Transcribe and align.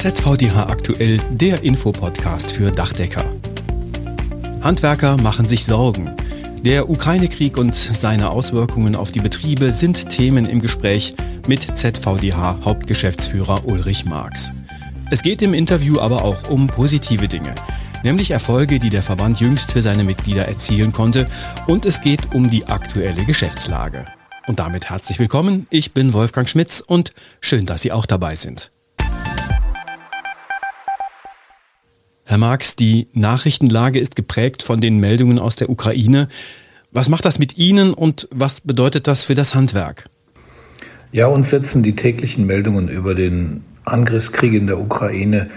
ZVDH 0.00 0.66
aktuell, 0.70 1.18
der 1.30 1.62
Infopodcast 1.62 2.52
für 2.52 2.70
Dachdecker. 2.70 3.22
Handwerker 4.62 5.18
machen 5.18 5.46
sich 5.46 5.66
Sorgen. 5.66 6.16
Der 6.64 6.88
Ukraine-Krieg 6.88 7.58
und 7.58 7.74
seine 7.74 8.30
Auswirkungen 8.30 8.96
auf 8.96 9.12
die 9.12 9.20
Betriebe 9.20 9.72
sind 9.72 10.08
Themen 10.08 10.46
im 10.46 10.62
Gespräch 10.62 11.14
mit 11.46 11.76
ZVDH 11.76 12.60
Hauptgeschäftsführer 12.64 13.66
Ulrich 13.66 14.06
Marx. 14.06 14.54
Es 15.10 15.22
geht 15.22 15.42
im 15.42 15.52
Interview 15.52 16.00
aber 16.00 16.24
auch 16.24 16.48
um 16.48 16.66
positive 16.66 17.28
Dinge, 17.28 17.54
nämlich 18.02 18.30
Erfolge, 18.30 18.78
die 18.78 18.88
der 18.88 19.02
Verband 19.02 19.38
jüngst 19.38 19.70
für 19.70 19.82
seine 19.82 20.04
Mitglieder 20.04 20.48
erzielen 20.48 20.94
konnte 20.94 21.26
und 21.66 21.84
es 21.84 22.00
geht 22.00 22.34
um 22.34 22.48
die 22.48 22.64
aktuelle 22.64 23.26
Geschäftslage. 23.26 24.06
Und 24.46 24.60
damit 24.60 24.88
herzlich 24.88 25.18
willkommen, 25.18 25.66
ich 25.68 25.92
bin 25.92 26.14
Wolfgang 26.14 26.48
Schmitz 26.48 26.80
und 26.80 27.12
schön, 27.42 27.66
dass 27.66 27.82
Sie 27.82 27.92
auch 27.92 28.06
dabei 28.06 28.34
sind. 28.34 28.70
Herr 32.30 32.38
Marx, 32.38 32.76
die 32.76 33.08
Nachrichtenlage 33.12 33.98
ist 33.98 34.14
geprägt 34.14 34.62
von 34.62 34.80
den 34.80 35.00
Meldungen 35.00 35.40
aus 35.40 35.56
der 35.56 35.68
Ukraine. 35.68 36.28
Was 36.92 37.08
macht 37.08 37.24
das 37.24 37.40
mit 37.40 37.58
Ihnen 37.58 37.92
und 37.92 38.28
was 38.30 38.60
bedeutet 38.60 39.08
das 39.08 39.24
für 39.24 39.34
das 39.34 39.56
Handwerk? 39.56 40.08
Ja, 41.10 41.26
uns 41.26 41.50
setzen 41.50 41.82
die 41.82 41.96
täglichen 41.96 42.46
Meldungen 42.46 42.86
über 42.86 43.16
den 43.16 43.64
Angriffskrieg 43.84 44.52
in 44.52 44.68
der 44.68 44.78
Ukraine 44.78 45.50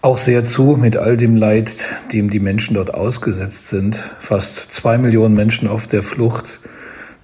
auch 0.00 0.16
sehr 0.16 0.46
zu, 0.46 0.78
mit 0.80 0.96
all 0.96 1.18
dem 1.18 1.36
Leid, 1.36 1.72
dem 2.10 2.30
die 2.30 2.40
Menschen 2.40 2.72
dort 2.72 2.94
ausgesetzt 2.94 3.68
sind. 3.68 3.98
Fast 4.18 4.72
zwei 4.72 4.96
Millionen 4.96 5.34
Menschen 5.34 5.68
auf 5.68 5.88
der 5.88 6.02
Flucht. 6.02 6.58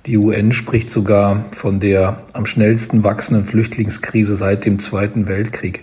Die 0.04 0.18
UN 0.18 0.52
spricht 0.52 0.90
sogar 0.90 1.46
von 1.52 1.80
der 1.80 2.20
am 2.34 2.44
schnellsten 2.44 3.02
wachsenden 3.02 3.46
Flüchtlingskrise 3.46 4.36
seit 4.36 4.66
dem 4.66 4.78
Zweiten 4.78 5.26
Weltkrieg. 5.26 5.80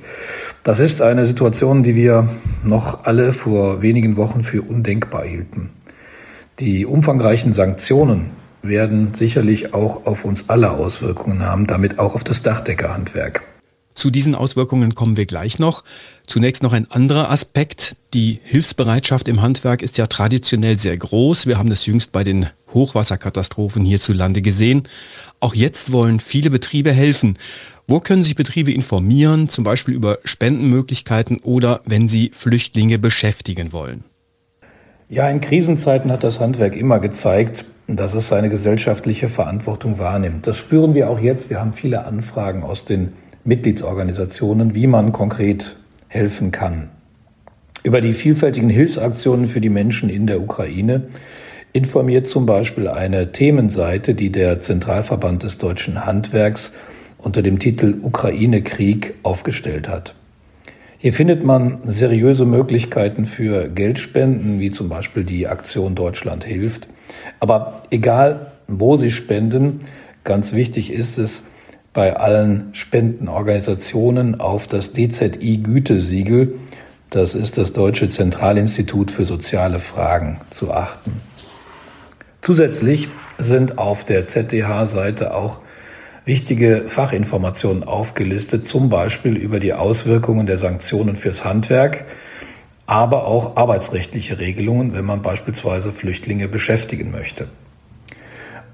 Das 0.63 0.79
ist 0.79 1.01
eine 1.01 1.25
Situation, 1.25 1.81
die 1.81 1.95
wir 1.95 2.29
noch 2.63 3.05
alle 3.05 3.33
vor 3.33 3.81
wenigen 3.81 4.15
Wochen 4.15 4.43
für 4.43 4.61
undenkbar 4.61 5.23
hielten. 5.23 5.71
Die 6.59 6.85
umfangreichen 6.85 7.53
Sanktionen 7.53 8.29
werden 8.61 9.15
sicherlich 9.15 9.73
auch 9.73 10.05
auf 10.05 10.23
uns 10.23 10.49
alle 10.49 10.69
Auswirkungen 10.69 11.43
haben, 11.43 11.65
damit 11.65 11.97
auch 11.97 12.13
auf 12.13 12.23
das 12.23 12.43
Dachdeckerhandwerk. 12.43 13.41
Zu 14.01 14.09
diesen 14.09 14.33
Auswirkungen 14.33 14.95
kommen 14.95 15.15
wir 15.15 15.27
gleich 15.27 15.59
noch. 15.59 15.83
Zunächst 16.25 16.63
noch 16.63 16.73
ein 16.73 16.89
anderer 16.89 17.29
Aspekt. 17.29 17.95
Die 18.15 18.39
Hilfsbereitschaft 18.41 19.27
im 19.27 19.43
Handwerk 19.43 19.83
ist 19.83 19.99
ja 19.99 20.07
traditionell 20.07 20.79
sehr 20.79 20.97
groß. 20.97 21.45
Wir 21.45 21.59
haben 21.59 21.69
das 21.69 21.85
jüngst 21.85 22.11
bei 22.11 22.23
den 22.23 22.47
Hochwasserkatastrophen 22.73 23.85
hierzulande 23.85 24.41
gesehen. 24.41 24.87
Auch 25.39 25.53
jetzt 25.53 25.91
wollen 25.91 26.19
viele 26.19 26.49
Betriebe 26.49 26.91
helfen. 26.91 27.37
Wo 27.85 27.99
können 27.99 28.23
sich 28.23 28.35
Betriebe 28.35 28.71
informieren, 28.71 29.49
zum 29.49 29.63
Beispiel 29.63 29.93
über 29.93 30.17
Spendenmöglichkeiten 30.23 31.37
oder 31.37 31.81
wenn 31.85 32.07
sie 32.07 32.31
Flüchtlinge 32.33 32.97
beschäftigen 32.97 33.71
wollen? 33.71 34.03
Ja, 35.09 35.29
in 35.29 35.41
Krisenzeiten 35.41 36.11
hat 36.11 36.23
das 36.23 36.39
Handwerk 36.39 36.75
immer 36.75 36.97
gezeigt, 36.97 37.65
dass 37.85 38.15
es 38.15 38.29
seine 38.29 38.49
gesellschaftliche 38.49 39.29
Verantwortung 39.29 39.99
wahrnimmt. 39.99 40.47
Das 40.47 40.57
spüren 40.57 40.95
wir 40.95 41.07
auch 41.07 41.19
jetzt. 41.19 41.51
Wir 41.51 41.59
haben 41.59 41.73
viele 41.73 42.05
Anfragen 42.05 42.63
aus 42.63 42.83
den 42.83 43.13
Mitgliedsorganisationen, 43.43 44.75
wie 44.75 44.87
man 44.87 45.11
konkret 45.11 45.75
helfen 46.07 46.51
kann. 46.51 46.89
Über 47.83 48.01
die 48.01 48.13
vielfältigen 48.13 48.69
Hilfsaktionen 48.69 49.47
für 49.47 49.61
die 49.61 49.69
Menschen 49.69 50.09
in 50.09 50.27
der 50.27 50.41
Ukraine 50.41 51.03
informiert 51.73 52.27
zum 52.27 52.45
Beispiel 52.45 52.87
eine 52.87 53.31
Themenseite, 53.31 54.13
die 54.13 54.31
der 54.31 54.59
Zentralverband 54.59 55.43
des 55.43 55.57
deutschen 55.57 56.05
Handwerks 56.05 56.73
unter 57.17 57.41
dem 57.41 57.59
Titel 57.59 57.95
Ukraine-Krieg 58.01 59.15
aufgestellt 59.23 59.87
hat. 59.87 60.13
Hier 60.97 61.13
findet 61.13 61.43
man 61.43 61.79
seriöse 61.83 62.45
Möglichkeiten 62.45 63.25
für 63.25 63.69
Geldspenden, 63.69 64.59
wie 64.59 64.69
zum 64.69 64.89
Beispiel 64.89 65.23
die 65.23 65.47
Aktion 65.47 65.95
Deutschland 65.95 66.43
hilft. 66.43 66.87
Aber 67.39 67.83
egal, 67.89 68.51
wo 68.67 68.97
Sie 68.97 69.09
spenden, 69.09 69.79
ganz 70.23 70.53
wichtig 70.53 70.93
ist 70.93 71.17
es, 71.17 71.43
bei 71.93 72.15
allen 72.15 72.69
Spendenorganisationen 72.73 74.39
auf 74.39 74.67
das 74.67 74.93
DZI-Gütesiegel, 74.93 76.55
das 77.09 77.35
ist 77.35 77.57
das 77.57 77.73
Deutsche 77.73 78.09
Zentralinstitut 78.09 79.11
für 79.11 79.25
soziale 79.25 79.79
Fragen, 79.79 80.39
zu 80.49 80.71
achten. 80.71 81.11
Zusätzlich 82.41 83.09
sind 83.37 83.77
auf 83.77 84.05
der 84.05 84.27
ZDH-Seite 84.27 85.35
auch 85.35 85.59
wichtige 86.23 86.85
Fachinformationen 86.87 87.83
aufgelistet, 87.83 88.67
zum 88.67 88.89
Beispiel 88.89 89.35
über 89.35 89.59
die 89.59 89.73
Auswirkungen 89.73 90.45
der 90.45 90.57
Sanktionen 90.57 91.17
fürs 91.17 91.43
Handwerk, 91.43 92.05
aber 92.85 93.27
auch 93.27 93.57
arbeitsrechtliche 93.57 94.39
Regelungen, 94.39 94.93
wenn 94.93 95.05
man 95.05 95.21
beispielsweise 95.21 95.91
Flüchtlinge 95.91 96.47
beschäftigen 96.47 97.11
möchte. 97.11 97.47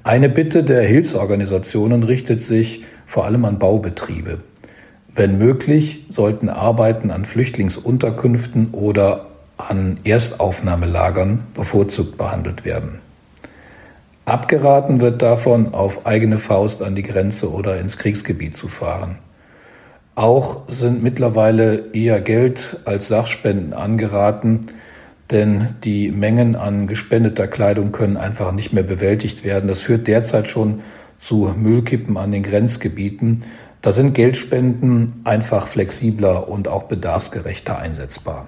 Eine 0.03 0.29
Bitte 0.29 0.63
der 0.63 0.83
Hilfsorganisationen 0.83 2.03
richtet 2.03 2.41
sich 2.41 2.83
vor 3.07 3.25
allem 3.25 3.45
an 3.45 3.57
Baubetriebe. 3.57 4.39
Wenn 5.15 5.39
möglich, 5.39 6.05
sollten 6.11 6.49
Arbeiten 6.49 7.09
an 7.09 7.25
Flüchtlingsunterkünften 7.25 8.69
oder 8.73 9.25
an 9.57 9.97
Erstaufnahmelagern 10.03 11.39
bevorzugt 11.55 12.19
behandelt 12.19 12.65
werden. 12.65 12.99
Abgeraten 14.25 14.99
wird 14.99 15.21
davon, 15.21 15.73
auf 15.73 16.05
eigene 16.05 16.37
Faust 16.37 16.83
an 16.83 16.95
die 16.95 17.01
Grenze 17.01 17.51
oder 17.51 17.79
ins 17.79 17.97
Kriegsgebiet 17.97 18.55
zu 18.55 18.67
fahren. 18.67 19.17
Auch 20.15 20.63
sind 20.67 21.01
mittlerweile 21.01 21.85
eher 21.93 22.19
Geld 22.19 22.77
als 22.85 23.07
Sachspenden 23.07 23.73
angeraten, 23.73 24.67
denn 25.31 25.75
die 25.83 26.11
Mengen 26.11 26.55
an 26.55 26.87
gespendeter 26.87 27.47
Kleidung 27.47 27.91
können 27.91 28.17
einfach 28.17 28.51
nicht 28.51 28.73
mehr 28.73 28.83
bewältigt 28.83 29.43
werden. 29.43 29.67
Das 29.67 29.81
führt 29.81 30.07
derzeit 30.07 30.47
schon 30.47 30.81
zu 31.19 31.53
Müllkippen 31.55 32.17
an 32.17 32.31
den 32.31 32.43
Grenzgebieten. 32.43 33.43
Da 33.81 33.91
sind 33.91 34.13
Geldspenden 34.13 35.21
einfach 35.23 35.67
flexibler 35.67 36.49
und 36.49 36.67
auch 36.67 36.83
bedarfsgerechter 36.83 37.79
einsetzbar. 37.79 38.47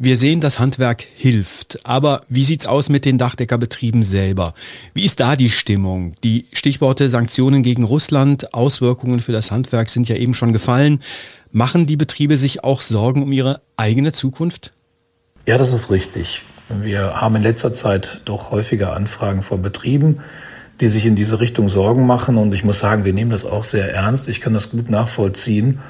Wir 0.00 0.16
sehen, 0.16 0.40
das 0.40 0.60
Handwerk 0.60 1.02
hilft. 1.16 1.80
Aber 1.82 2.20
wie 2.28 2.44
sieht's 2.44 2.66
aus 2.66 2.88
mit 2.88 3.04
den 3.04 3.18
Dachdeckerbetrieben 3.18 4.04
selber? 4.04 4.54
Wie 4.94 5.04
ist 5.04 5.18
da 5.18 5.34
die 5.34 5.50
Stimmung? 5.50 6.14
Die 6.22 6.46
Stichworte 6.52 7.08
Sanktionen 7.08 7.64
gegen 7.64 7.82
Russland, 7.82 8.54
Auswirkungen 8.54 9.20
für 9.20 9.32
das 9.32 9.50
Handwerk 9.50 9.88
sind 9.88 10.08
ja 10.08 10.14
eben 10.14 10.34
schon 10.34 10.52
gefallen. 10.52 11.02
Machen 11.50 11.88
die 11.88 11.96
Betriebe 11.96 12.36
sich 12.36 12.62
auch 12.62 12.80
Sorgen 12.80 13.24
um 13.24 13.32
ihre 13.32 13.60
eigene 13.76 14.12
Zukunft? 14.12 14.70
Ja, 15.46 15.58
das 15.58 15.72
ist 15.72 15.90
richtig. 15.90 16.42
Wir 16.68 17.20
haben 17.20 17.34
in 17.34 17.42
letzter 17.42 17.72
Zeit 17.72 18.20
doch 18.26 18.52
häufiger 18.52 18.94
Anfragen 18.94 19.42
von 19.42 19.62
Betrieben, 19.62 20.20
die 20.80 20.88
sich 20.88 21.06
in 21.06 21.16
diese 21.16 21.40
Richtung 21.40 21.68
Sorgen 21.68 22.06
machen. 22.06 22.36
Und 22.36 22.54
ich 22.54 22.64
muss 22.64 22.78
sagen, 22.78 23.04
wir 23.04 23.12
nehmen 23.12 23.30
das 23.30 23.44
auch 23.44 23.64
sehr 23.64 23.92
ernst. 23.92 24.28
Ich 24.28 24.40
kann 24.40 24.54
das 24.54 24.70
gut 24.70 24.90
nachvollziehen. 24.90 25.80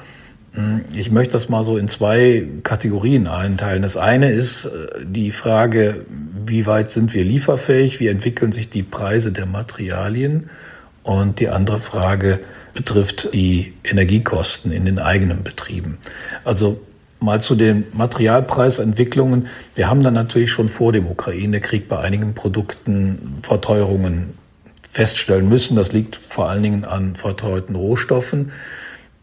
Ich 0.95 1.11
möchte 1.11 1.33
das 1.33 1.47
mal 1.47 1.63
so 1.63 1.77
in 1.77 1.87
zwei 1.87 2.47
Kategorien 2.63 3.27
einteilen. 3.27 3.83
Das 3.83 3.97
eine 3.97 4.31
ist 4.31 4.65
äh, 4.65 5.05
die 5.05 5.31
Frage, 5.31 6.05
wie 6.45 6.65
weit 6.65 6.89
sind 6.89 7.13
wir 7.13 7.23
lieferfähig, 7.23 7.99
wie 7.99 8.07
entwickeln 8.07 8.51
sich 8.51 8.69
die 8.69 8.83
Preise 8.83 9.31
der 9.31 9.45
Materialien? 9.45 10.49
Und 11.03 11.39
die 11.39 11.49
andere 11.49 11.79
Frage 11.79 12.39
betrifft 12.73 13.33
die 13.33 13.73
Energiekosten 13.83 14.71
in 14.71 14.85
den 14.85 14.99
eigenen 14.99 15.43
Betrieben. 15.43 15.97
Also 16.43 16.81
mal 17.19 17.41
zu 17.41 17.55
den 17.55 17.85
Materialpreisentwicklungen. 17.93 19.47
Wir 19.75 19.89
haben 19.89 20.03
dann 20.03 20.13
natürlich 20.13 20.51
schon 20.51 20.69
vor 20.69 20.91
dem 20.93 21.05
Ukraine-Krieg 21.05 21.87
bei 21.87 21.99
einigen 21.99 22.33
Produkten 22.33 23.39
Verteuerungen 23.43 24.33
feststellen 24.89 25.47
müssen. 25.47 25.75
Das 25.75 25.91
liegt 25.91 26.15
vor 26.15 26.49
allen 26.49 26.63
Dingen 26.63 26.85
an 26.85 27.15
verteuerten 27.15 27.75
Rohstoffen. 27.75 28.51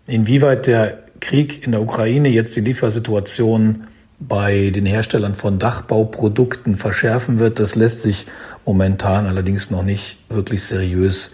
Inwieweit 0.07 0.67
der 0.67 1.03
Krieg 1.21 1.65
in 1.65 1.73
der 1.73 1.83
Ukraine 1.83 2.29
jetzt 2.29 2.55
die 2.55 2.61
Liefersituation 2.61 3.85
bei 4.19 4.71
den 4.71 4.87
Herstellern 4.87 5.35
von 5.35 5.59
Dachbauprodukten 5.59 6.77
verschärfen 6.77 7.39
wird, 7.39 7.59
das 7.59 7.75
lässt 7.75 8.01
sich 8.01 8.27
momentan 8.65 9.27
allerdings 9.27 9.71
noch 9.71 9.83
nicht 9.83 10.19
wirklich 10.31 10.63
seriös 10.63 11.33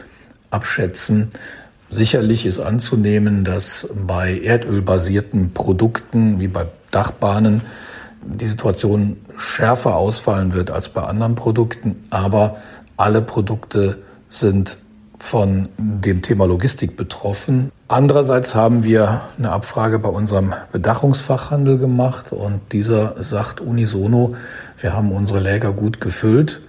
abschätzen. 0.51 1.29
Sicherlich 1.91 2.47
ist 2.47 2.59
anzunehmen, 2.59 3.45
dass 3.45 3.89
bei 3.95 4.39
erdölbasierten 4.39 5.53
Produkten 5.53 6.41
wie 6.41 6.49
bei 6.49 6.67
Dachbahnen 6.91 7.61
die 8.25 8.49
Situation 8.49 9.19
schärfer 9.37 9.97
ausfallen 9.97 10.55
wird 10.55 10.71
als 10.71 10.89
bei 10.89 11.03
anderen 11.03 11.35
Produkten, 11.35 12.05
aber 12.11 12.57
alle 12.97 13.23
Produkte 13.23 13.99
sind 14.33 14.79
von 15.19 15.69
dem 15.79 16.23
Thema 16.23 16.47
Logistik 16.47 16.97
betroffen. 16.97 17.71
Andererseits 17.87 18.55
haben 18.55 18.83
wir 18.83 19.21
eine 19.39 19.53
Abfrage 19.53 19.99
bei 19.99 20.09
unserem 20.09 20.53
Bedachungsfachhandel 20.73 21.79
gemacht 21.79 22.33
und 22.33 22.61
dieser 22.73 23.23
sagt 23.23 23.61
unisono, 23.61 24.35
wir 24.81 24.95
haben 24.95 25.13
unsere 25.13 25.39
Läger 25.39 25.73
gut 25.73 26.01
gefüllt, 26.01 26.61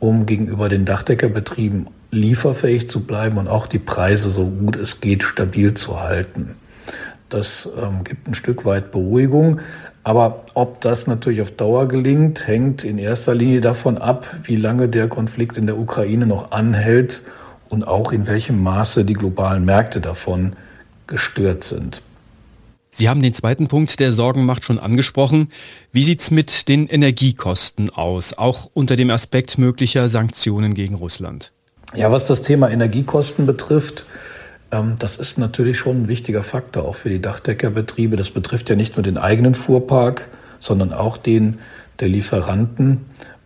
um 0.00 0.26
gegenüber 0.26 0.68
den 0.68 0.84
Dachdeckerbetrieben 0.84 1.88
lieferfähig 2.10 2.90
zu 2.90 3.00
bleiben 3.00 3.38
und 3.38 3.48
auch 3.48 3.66
die 3.66 3.78
Preise 3.78 4.30
so 4.30 4.46
gut 4.46 4.76
es 4.76 5.00
geht 5.00 5.22
stabil 5.22 5.74
zu 5.74 6.00
halten. 6.00 6.56
Das 7.32 7.68
ähm, 7.80 8.04
gibt 8.04 8.28
ein 8.28 8.34
Stück 8.34 8.64
weit 8.64 8.92
Beruhigung. 8.92 9.60
Aber 10.04 10.44
ob 10.54 10.80
das 10.80 11.06
natürlich 11.06 11.40
auf 11.40 11.52
Dauer 11.52 11.88
gelingt, 11.88 12.46
hängt 12.46 12.84
in 12.84 12.98
erster 12.98 13.34
Linie 13.34 13.60
davon 13.60 13.98
ab, 13.98 14.26
wie 14.42 14.56
lange 14.56 14.88
der 14.88 15.08
Konflikt 15.08 15.56
in 15.56 15.66
der 15.66 15.78
Ukraine 15.78 16.26
noch 16.26 16.50
anhält 16.50 17.22
und 17.68 17.86
auch 17.86 18.12
in 18.12 18.26
welchem 18.26 18.62
Maße 18.62 19.04
die 19.04 19.14
globalen 19.14 19.64
Märkte 19.64 20.00
davon 20.00 20.56
gestört 21.06 21.64
sind. 21.64 22.02
Sie 22.90 23.08
haben 23.08 23.22
den 23.22 23.32
zweiten 23.32 23.68
Punkt 23.68 23.98
der 24.00 24.12
Sorgenmacht 24.12 24.64
schon 24.64 24.78
angesprochen. 24.78 25.48
Wie 25.92 26.04
sieht 26.04 26.20
es 26.20 26.30
mit 26.30 26.68
den 26.68 26.86
Energiekosten 26.86 27.88
aus, 27.88 28.36
auch 28.36 28.68
unter 28.74 28.96
dem 28.96 29.08
Aspekt 29.08 29.56
möglicher 29.56 30.10
Sanktionen 30.10 30.74
gegen 30.74 30.96
Russland? 30.96 31.52
Ja, 31.94 32.12
was 32.12 32.26
das 32.26 32.42
Thema 32.42 32.70
Energiekosten 32.70 33.46
betrifft, 33.46 34.04
das 34.98 35.16
ist 35.16 35.38
natürlich 35.38 35.78
schon 35.78 36.02
ein 36.02 36.08
wichtiger 36.08 36.42
Faktor 36.42 36.84
auch 36.84 36.94
für 36.94 37.10
die 37.10 37.20
Dachdeckerbetriebe. 37.20 38.16
Das 38.16 38.30
betrifft 38.30 38.70
ja 38.70 38.76
nicht 38.76 38.96
nur 38.96 39.02
den 39.02 39.18
eigenen 39.18 39.54
Fuhrpark, 39.54 40.28
sondern 40.60 40.94
auch 40.94 41.18
den 41.18 41.58
der 42.00 42.08
Lieferanten. 42.08 43.02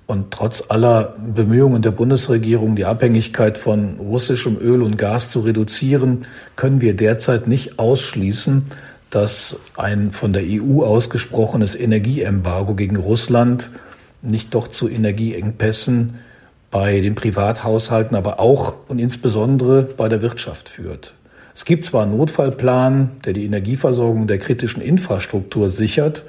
Und 0.07 0.31
trotz 0.31 0.63
aller 0.69 1.17
Bemühungen 1.19 1.83
der 1.83 1.91
Bundesregierung, 1.91 2.77
die 2.77 2.85
Abhängigkeit 2.85 3.59
von 3.59 3.99
russischem 3.99 4.57
Öl 4.57 4.83
und 4.83 4.99
Gas 4.99 5.33
zu 5.33 5.41
reduzieren, 5.41 6.27
können 6.55 6.81
wir 6.81 6.95
derzeit 6.95 7.49
nicht 7.49 7.81
ausschließen, 7.81 8.63
dass 9.11 9.57
ein 9.77 10.13
von 10.13 10.33
der 10.33 10.45
EU 10.47 10.85
ausgesprochenes 10.85 11.75
Energieembargo 11.75 12.77
gegen 12.77 12.97
Russland 12.97 13.73
nicht 14.23 14.55
doch 14.55 14.69
zu 14.69 14.89
Energieengpässen 14.89 16.21
bei 16.77 17.01
den 17.01 17.15
Privathaushalten, 17.15 18.15
aber 18.19 18.39
auch 18.39 18.75
und 18.89 18.99
insbesondere 18.99 19.81
bei 19.83 20.11
der 20.11 20.21
Wirtschaft 20.21 20.69
führt. 20.69 21.15
Es 21.55 21.65
gibt 21.65 21.87
zwar 21.87 22.03
einen 22.03 22.15
Notfallplan, 22.19 23.13
der 23.25 23.33
die 23.33 23.47
Energieversorgung 23.47 24.27
der 24.27 24.37
kritischen 24.37 24.83
Infrastruktur 24.83 25.71
sichert, 25.71 26.27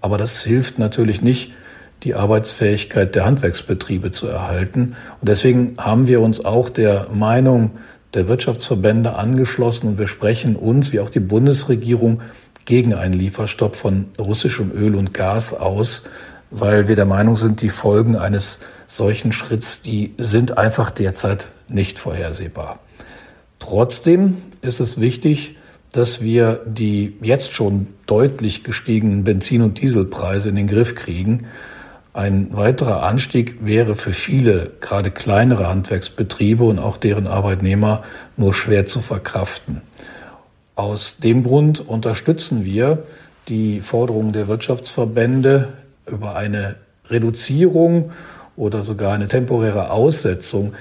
aber 0.00 0.18
das 0.18 0.42
hilft 0.42 0.80
natürlich 0.80 1.22
nicht, 1.22 1.52
die 2.02 2.16
Arbeitsfähigkeit 2.16 3.14
der 3.14 3.24
Handwerksbetriebe 3.24 4.10
zu 4.10 4.26
erhalten. 4.26 4.96
Und 5.20 5.28
deswegen 5.28 5.74
haben 5.78 6.08
wir 6.08 6.20
uns 6.22 6.44
auch 6.44 6.70
der 6.70 7.06
Meinung 7.14 7.70
der 8.14 8.26
Wirtschaftsverbände 8.26 9.14
angeschlossen 9.14 9.90
und 9.90 9.98
wir 10.00 10.08
sprechen 10.08 10.56
uns, 10.56 10.92
wie 10.92 10.98
auch 10.98 11.10
die 11.10 11.20
Bundesregierung, 11.20 12.20
gegen 12.64 12.94
einen 12.94 13.14
Lieferstopp 13.14 13.76
von 13.76 14.06
russischem 14.18 14.72
Öl 14.72 14.96
und 14.96 15.14
Gas 15.14 15.54
aus, 15.54 16.02
weil 16.50 16.88
wir 16.88 16.96
der 16.96 17.06
Meinung 17.06 17.36
sind, 17.36 17.62
die 17.62 17.70
Folgen 17.70 18.16
eines 18.16 18.58
solchen 18.86 19.32
Schritts, 19.32 19.80
die 19.80 20.14
sind 20.18 20.58
einfach 20.58 20.90
derzeit 20.90 21.48
nicht 21.68 21.98
vorhersehbar. 21.98 22.80
Trotzdem 23.58 24.36
ist 24.60 24.80
es 24.80 25.00
wichtig, 25.00 25.56
dass 25.92 26.20
wir 26.20 26.60
die 26.66 27.16
jetzt 27.22 27.52
schon 27.52 27.86
deutlich 28.06 28.64
gestiegenen 28.64 29.24
Benzin- 29.24 29.62
und 29.62 29.80
Dieselpreise 29.80 30.48
in 30.48 30.56
den 30.56 30.66
Griff 30.66 30.94
kriegen. 30.94 31.46
Ein 32.12 32.48
weiterer 32.52 33.04
Anstieg 33.04 33.64
wäre 33.64 33.94
für 33.96 34.12
viele, 34.12 34.72
gerade 34.80 35.10
kleinere 35.10 35.68
Handwerksbetriebe 35.68 36.64
und 36.64 36.78
auch 36.78 36.96
deren 36.96 37.26
Arbeitnehmer 37.26 38.02
nur 38.36 38.54
schwer 38.54 38.86
zu 38.86 39.00
verkraften. 39.00 39.82
Aus 40.76 41.18
dem 41.18 41.44
Grund 41.44 41.80
unterstützen 41.80 42.64
wir 42.64 43.04
die 43.48 43.80
Forderungen 43.80 44.32
der 44.32 44.48
Wirtschaftsverbände 44.48 45.72
über 46.06 46.34
eine 46.34 46.76
Reduzierung 47.08 48.10
oder 48.56 48.82
sogar 48.82 49.12
eine 49.12 49.26
temporäre 49.26 49.90
Aussetzung 49.90 50.72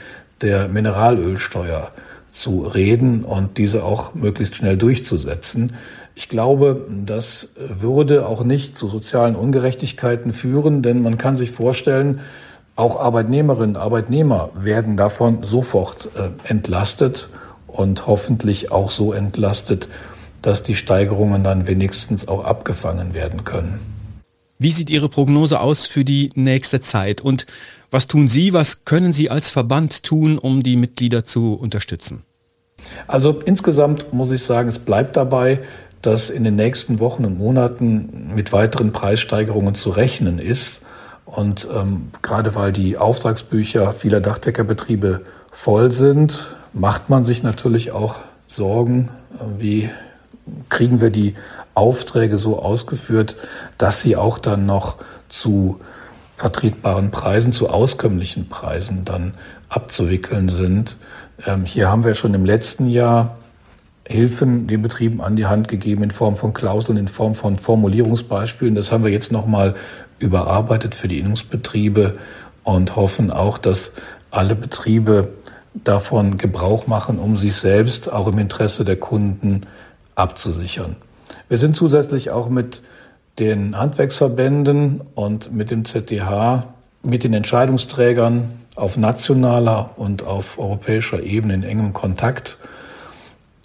der 0.41 0.67
Mineralölsteuer 0.67 1.91
zu 2.31 2.61
reden 2.61 3.23
und 3.23 3.57
diese 3.57 3.83
auch 3.83 4.15
möglichst 4.15 4.55
schnell 4.55 4.75
durchzusetzen. 4.75 5.73
Ich 6.15 6.29
glaube, 6.29 6.85
das 7.05 7.49
würde 7.57 8.27
auch 8.27 8.43
nicht 8.43 8.77
zu 8.77 8.87
sozialen 8.87 9.35
Ungerechtigkeiten 9.35 10.33
führen, 10.33 10.81
denn 10.81 11.01
man 11.01 11.17
kann 11.17 11.37
sich 11.37 11.51
vorstellen, 11.51 12.21
auch 12.75 12.99
Arbeitnehmerinnen 12.99 13.75
und 13.75 13.81
Arbeitnehmer 13.81 14.49
werden 14.55 14.97
davon 14.97 15.43
sofort 15.43 16.09
äh, 16.15 16.29
entlastet 16.49 17.29
und 17.67 18.07
hoffentlich 18.07 18.71
auch 18.71 18.89
so 18.89 19.13
entlastet, 19.13 19.89
dass 20.41 20.63
die 20.63 20.75
Steigerungen 20.75 21.43
dann 21.43 21.67
wenigstens 21.67 22.27
auch 22.27 22.43
abgefangen 22.43 23.13
werden 23.13 23.43
können. 23.43 23.92
Wie 24.63 24.71
sieht 24.71 24.89
Ihre 24.89 25.09
Prognose 25.09 25.59
aus 25.59 25.87
für 25.87 26.05
die 26.05 26.29
nächste 26.35 26.79
Zeit 26.79 27.19
und 27.19 27.45
was 27.91 28.07
tun 28.07 28.29
Sie, 28.29 28.53
was 28.53 28.85
können 28.85 29.11
Sie 29.11 29.29
als 29.29 29.49
Verband 29.49 30.03
tun, 30.03 30.37
um 30.37 30.63
die 30.63 30.77
Mitglieder 30.77 31.25
zu 31.25 31.55
unterstützen? 31.55 32.23
Also 33.05 33.41
insgesamt 33.43 34.13
muss 34.13 34.31
ich 34.31 34.41
sagen, 34.41 34.69
es 34.69 34.79
bleibt 34.79 35.17
dabei, 35.17 35.59
dass 36.01 36.29
in 36.29 36.45
den 36.45 36.55
nächsten 36.55 37.01
Wochen 37.01 37.25
und 37.25 37.37
Monaten 37.37 38.31
mit 38.33 38.53
weiteren 38.53 38.93
Preissteigerungen 38.93 39.75
zu 39.75 39.89
rechnen 39.89 40.39
ist. 40.39 40.79
Und 41.25 41.67
ähm, 41.69 42.07
gerade 42.21 42.55
weil 42.55 42.71
die 42.71 42.95
Auftragsbücher 42.97 43.91
vieler 43.91 44.21
Dachdeckerbetriebe 44.21 45.23
voll 45.51 45.91
sind, 45.91 46.55
macht 46.71 47.09
man 47.09 47.25
sich 47.25 47.43
natürlich 47.43 47.91
auch 47.91 48.15
Sorgen, 48.47 49.09
äh, 49.41 49.61
wie 49.61 49.89
kriegen 50.69 51.01
wir 51.01 51.09
die 51.09 51.33
Aufträge 51.75 52.37
so 52.37 52.59
ausgeführt, 52.59 53.35
dass 53.77 54.01
sie 54.01 54.15
auch 54.15 54.39
dann 54.39 54.65
noch 54.65 54.97
zu 55.29 55.79
vertretbaren 56.35 57.11
Preisen, 57.11 57.51
zu 57.51 57.69
auskömmlichen 57.69 58.49
Preisen 58.49 59.05
dann 59.05 59.33
abzuwickeln 59.69 60.49
sind. 60.49 60.97
Ähm, 61.45 61.65
hier 61.65 61.89
haben 61.89 62.03
wir 62.03 62.15
schon 62.15 62.33
im 62.33 62.45
letzten 62.45 62.87
Jahr 62.89 63.37
Hilfen 64.05 64.67
den 64.67 64.81
Betrieben 64.81 65.21
an 65.21 65.37
die 65.37 65.45
Hand 65.45 65.69
gegeben 65.69 66.03
in 66.03 66.11
Form 66.11 66.35
von 66.35 66.51
Klauseln, 66.51 66.97
in 66.97 67.07
Form 67.07 67.35
von 67.35 67.57
Formulierungsbeispielen. 67.57 68.75
Das 68.75 68.91
haben 68.91 69.05
wir 69.05 69.11
jetzt 69.11 69.31
nochmal 69.31 69.75
überarbeitet 70.19 70.93
für 70.93 71.07
die 71.07 71.19
Innungsbetriebe 71.19 72.17
und 72.63 72.97
hoffen 72.97 73.31
auch, 73.31 73.57
dass 73.57 73.93
alle 74.29 74.55
Betriebe 74.55 75.29
davon 75.73 76.37
Gebrauch 76.37 76.85
machen, 76.85 77.17
um 77.17 77.37
sich 77.37 77.55
selbst 77.55 78.11
auch 78.11 78.27
im 78.27 78.39
Interesse 78.39 78.83
der 78.83 78.97
Kunden 78.97 79.61
abzusichern. 80.15 80.97
Wir 81.53 81.59
sind 81.59 81.75
zusätzlich 81.75 82.31
auch 82.31 82.49
mit 82.49 82.81
den 83.37 83.77
Handwerksverbänden 83.77 85.01
und 85.13 85.53
mit 85.53 85.69
dem 85.69 85.85
ZDH, 85.85 86.63
mit 87.03 87.23
den 87.23 87.31
Entscheidungsträgern 87.33 88.49
auf 88.75 88.97
nationaler 88.97 89.91
und 89.97 90.23
auf 90.23 90.57
europäischer 90.57 91.21
Ebene 91.21 91.53
in 91.53 91.61
engem 91.61 91.93
Kontakt 91.93 92.57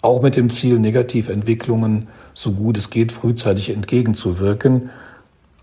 auch 0.03 0.21
mit 0.21 0.35
dem 0.35 0.51
Ziel, 0.51 0.77
Negativentwicklungen 0.77 2.09
so 2.35 2.51
gut 2.51 2.77
es 2.77 2.91
geht 2.91 3.11
frühzeitig 3.11 3.71
entgegenzuwirken. 3.71 4.91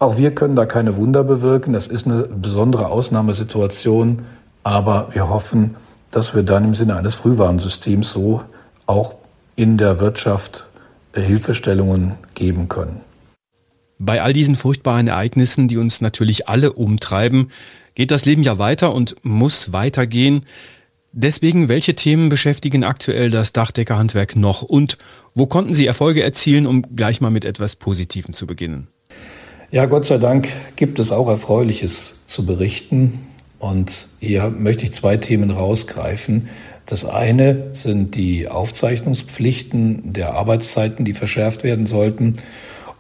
Auch 0.00 0.16
wir 0.16 0.34
können 0.34 0.56
da 0.56 0.66
keine 0.66 0.96
Wunder 0.96 1.22
bewirken. 1.22 1.74
Das 1.74 1.86
ist 1.86 2.08
eine 2.08 2.22
besondere 2.24 2.88
Ausnahmesituation. 2.88 4.22
Aber 4.64 5.10
wir 5.12 5.28
hoffen, 5.28 5.76
dass 6.10 6.34
wir 6.34 6.42
dann 6.42 6.64
im 6.64 6.74
Sinne 6.74 6.96
eines 6.96 7.14
Frühwarnsystems 7.14 8.10
so 8.10 8.42
auch 8.86 9.14
in 9.54 9.78
der 9.78 10.00
Wirtschaft 10.00 10.66
Hilfestellungen 11.22 12.14
geben 12.34 12.68
können. 12.68 13.00
Bei 13.98 14.22
all 14.22 14.32
diesen 14.32 14.56
furchtbaren 14.56 15.08
Ereignissen, 15.08 15.68
die 15.68 15.78
uns 15.78 16.00
natürlich 16.00 16.48
alle 16.48 16.72
umtreiben, 16.72 17.50
geht 17.94 18.10
das 18.10 18.26
Leben 18.26 18.42
ja 18.42 18.58
weiter 18.58 18.94
und 18.94 19.16
muss 19.22 19.72
weitergehen. 19.72 20.44
Deswegen, 21.12 21.68
welche 21.68 21.94
Themen 21.94 22.28
beschäftigen 22.28 22.84
aktuell 22.84 23.30
das 23.30 23.54
Dachdeckerhandwerk 23.54 24.36
noch 24.36 24.60
und 24.60 24.98
wo 25.34 25.46
konnten 25.46 25.72
Sie 25.72 25.86
Erfolge 25.86 26.22
erzielen, 26.22 26.66
um 26.66 26.82
gleich 26.94 27.22
mal 27.22 27.30
mit 27.30 27.46
etwas 27.46 27.76
Positivem 27.76 28.34
zu 28.34 28.46
beginnen? 28.46 28.88
Ja, 29.70 29.86
Gott 29.86 30.04
sei 30.04 30.18
Dank 30.18 30.48
gibt 30.76 30.98
es 30.98 31.10
auch 31.12 31.28
Erfreuliches 31.28 32.16
zu 32.26 32.44
berichten. 32.46 33.18
Und 33.58 34.10
hier 34.20 34.50
möchte 34.50 34.84
ich 34.84 34.92
zwei 34.92 35.16
Themen 35.16 35.50
rausgreifen. 35.50 36.48
Das 36.86 37.04
eine 37.04 37.70
sind 37.72 38.14
die 38.14 38.48
Aufzeichnungspflichten 38.48 40.12
der 40.12 40.34
Arbeitszeiten, 40.34 41.04
die 41.04 41.14
verschärft 41.14 41.64
werden 41.64 41.86
sollten. 41.86 42.34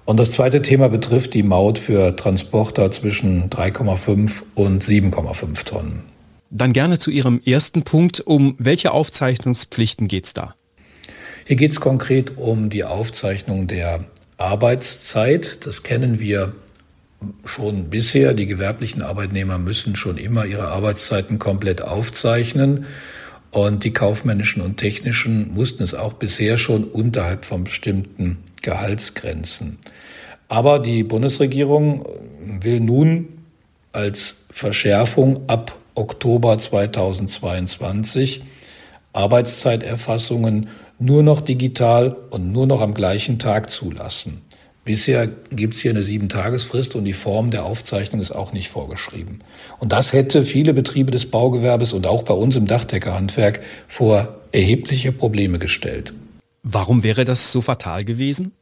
Und 0.04 0.18
das 0.18 0.32
zweite 0.32 0.60
Thema 0.60 0.88
betrifft 0.88 1.34
die 1.34 1.44
Maut 1.44 1.78
für 1.78 2.14
Transporter 2.16 2.90
zwischen 2.90 3.48
3,5 3.48 4.42
und 4.56 4.82
7,5 4.82 5.64
Tonnen. 5.64 6.02
Dann 6.50 6.72
gerne 6.72 6.98
zu 6.98 7.10
Ihrem 7.10 7.40
ersten 7.44 7.82
Punkt. 7.82 8.20
Um 8.20 8.56
welche 8.58 8.90
Aufzeichnungspflichten 8.92 10.08
geht 10.08 10.26
es 10.26 10.34
da? 10.34 10.54
Hier 11.46 11.56
geht 11.56 11.72
es 11.72 11.80
konkret 11.80 12.36
um 12.36 12.70
die 12.70 12.84
Aufzeichnung 12.84 13.68
der 13.68 14.04
Arbeitszeit. 14.36 15.64
Das 15.64 15.84
kennen 15.84 16.18
wir 16.18 16.52
schon 17.44 17.88
bisher. 17.88 18.34
Die 18.34 18.46
gewerblichen 18.46 19.02
Arbeitnehmer 19.02 19.58
müssen 19.58 19.94
schon 19.94 20.18
immer 20.18 20.44
ihre 20.44 20.68
Arbeitszeiten 20.68 21.38
komplett 21.38 21.82
aufzeichnen. 21.82 22.86
Und 23.56 23.84
die 23.84 23.92
kaufmännischen 23.94 24.60
und 24.60 24.76
technischen 24.76 25.54
mussten 25.54 25.82
es 25.82 25.94
auch 25.94 26.12
bisher 26.12 26.58
schon 26.58 26.84
unterhalb 26.84 27.46
von 27.46 27.64
bestimmten 27.64 28.44
Gehaltsgrenzen. 28.60 29.78
Aber 30.48 30.78
die 30.78 31.02
Bundesregierung 31.02 32.04
will 32.60 32.80
nun 32.80 33.28
als 33.92 34.44
Verschärfung 34.50 35.48
ab 35.48 35.74
Oktober 35.94 36.58
2022 36.58 38.42
Arbeitszeiterfassungen 39.14 40.68
nur 40.98 41.22
noch 41.22 41.40
digital 41.40 42.14
und 42.28 42.52
nur 42.52 42.66
noch 42.66 42.82
am 42.82 42.92
gleichen 42.92 43.38
Tag 43.38 43.70
zulassen. 43.70 44.42
Bisher 44.86 45.26
gibt 45.50 45.74
es 45.74 45.80
hier 45.80 45.90
eine 45.90 46.04
Sieben-Tagesfrist 46.04 46.94
und 46.94 47.04
die 47.04 47.12
Form 47.12 47.50
der 47.50 47.64
Aufzeichnung 47.64 48.20
ist 48.20 48.30
auch 48.30 48.52
nicht 48.52 48.68
vorgeschrieben. 48.68 49.40
Und 49.80 49.90
das 49.90 50.12
hätte 50.12 50.44
viele 50.44 50.74
Betriebe 50.74 51.10
des 51.10 51.26
Baugewerbes 51.26 51.92
und 51.92 52.06
auch 52.06 52.22
bei 52.22 52.34
uns 52.34 52.54
im 52.54 52.68
Dachdeckerhandwerk 52.68 53.62
vor 53.88 54.36
erhebliche 54.52 55.10
Probleme 55.10 55.58
gestellt. 55.58 56.14
Warum 56.62 57.02
wäre 57.02 57.24
das 57.24 57.50
so 57.50 57.62
fatal 57.62 58.04
gewesen? 58.04 58.52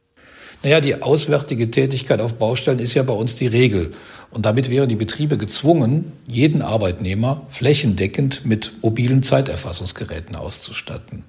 Naja, 0.63 0.81
die 0.81 1.03
auswärtige 1.03 1.69
Tätigkeit 1.69 2.19
auf 2.21 2.39
Baustellen 2.39 2.79
ist 2.79 2.95
ja 2.95 3.03
bei 3.03 3.13
uns 3.13 3.35
die 3.35 3.45
Regel. 3.45 3.91
Und 4.31 4.47
damit 4.47 4.71
wären 4.71 4.89
die 4.89 4.95
Betriebe 4.95 5.37
gezwungen, 5.37 6.11
jeden 6.25 6.63
Arbeitnehmer 6.63 7.45
flächendeckend 7.49 8.47
mit 8.47 8.73
mobilen 8.81 9.21
Zeiterfassungsgeräten 9.21 10.35
auszustatten. 10.35 11.23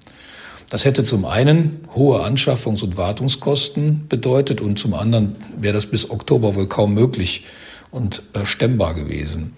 Das 0.69 0.83
hätte 0.83 1.03
zum 1.03 1.25
einen 1.25 1.79
hohe 1.95 2.25
Anschaffungs- 2.25 2.83
und 2.83 2.97
Wartungskosten 2.97 4.07
bedeutet 4.09 4.59
und 4.59 4.77
zum 4.77 4.93
anderen 4.93 5.35
wäre 5.57 5.73
das 5.73 5.85
bis 5.85 6.09
Oktober 6.09 6.55
wohl 6.55 6.67
kaum 6.67 6.93
möglich 6.93 7.45
und 7.89 8.23
äh, 8.33 8.45
stemmbar 8.45 8.93
gewesen. 8.93 9.53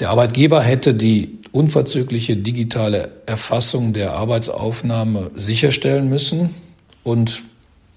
Der 0.00 0.10
Arbeitgeber 0.10 0.62
hätte 0.62 0.94
die 0.94 1.38
unverzügliche 1.52 2.36
digitale 2.36 3.12
Erfassung 3.26 3.92
der 3.92 4.14
Arbeitsaufnahme 4.14 5.30
sicherstellen 5.36 6.08
müssen 6.08 6.50
und 7.02 7.44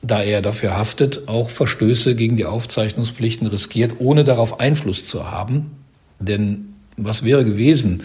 da 0.01 0.21
er 0.21 0.41
dafür 0.41 0.77
haftet, 0.77 1.27
auch 1.27 1.49
Verstöße 1.49 2.15
gegen 2.15 2.37
die 2.37 2.45
Aufzeichnungspflichten 2.45 3.47
riskiert, 3.47 3.95
ohne 3.99 4.23
darauf 4.23 4.59
Einfluss 4.61 5.05
zu 5.05 5.29
haben. 5.29 5.71
Denn 6.19 6.75
was 6.95 7.23
wäre 7.23 7.43
gewesen, 7.43 8.03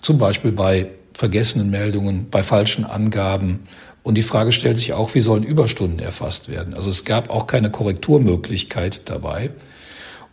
zum 0.00 0.16
Beispiel 0.16 0.52
bei 0.52 0.88
vergessenen 1.14 1.70
Meldungen, 1.70 2.28
bei 2.30 2.42
falschen 2.42 2.84
Angaben? 2.84 3.60
Und 4.02 4.16
die 4.16 4.22
Frage 4.22 4.52
stellt 4.52 4.76
sich 4.76 4.92
auch, 4.92 5.14
wie 5.14 5.22
sollen 5.22 5.44
Überstunden 5.44 5.98
erfasst 5.98 6.50
werden? 6.50 6.74
Also 6.74 6.90
es 6.90 7.04
gab 7.06 7.30
auch 7.30 7.46
keine 7.46 7.70
Korrekturmöglichkeit 7.70 9.08
dabei. 9.08 9.50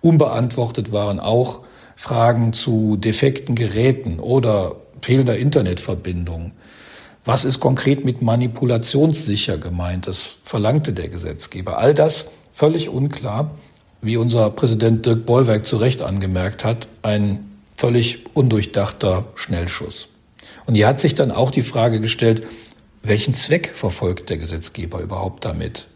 Unbeantwortet 0.02 0.92
waren 0.92 1.20
auch 1.20 1.62
Fragen 1.96 2.52
zu 2.52 2.98
defekten 2.98 3.56
Geräten 3.56 4.20
oder 4.20 4.76
fehlender 5.02 5.38
Internetverbindung. 5.38 6.52
Was 7.24 7.46
ist 7.46 7.60
konkret 7.60 8.04
mit 8.04 8.22
manipulationssicher 8.22 9.58
gemeint? 9.58 10.08
Das 10.08 10.38
verlangte 10.42 10.92
der 10.92 11.08
Gesetzgeber. 11.08 11.78
All 11.78 11.94
das 11.94 12.26
völlig 12.52 12.90
unklar, 12.90 13.52
wie 14.02 14.18
unser 14.18 14.50
Präsident 14.50 15.06
Dirk 15.06 15.26
Bollwerk 15.26 15.66
zu 15.66 15.78
Recht 15.78 16.02
angemerkt 16.02 16.66
hat, 16.66 16.88
ein 17.04 17.52
völlig 17.78 18.26
undurchdachter 18.34 19.26
Schnellschuss. 19.36 20.10
Und 20.66 20.76
hier 20.76 20.88
hat 20.88 21.00
sich 21.00 21.16
dann 21.16 21.32
auch 21.32 21.52
die 21.52 21.62
Frage 21.62 22.00
gestellt, 22.00 22.46
welchen 23.04 23.34
Zweck 23.34 23.72
verfolgt 23.74 24.30
der 24.30 24.38
Gesetzgeber 24.38 25.02
überhaupt 25.02 25.46
damit? 25.46 25.88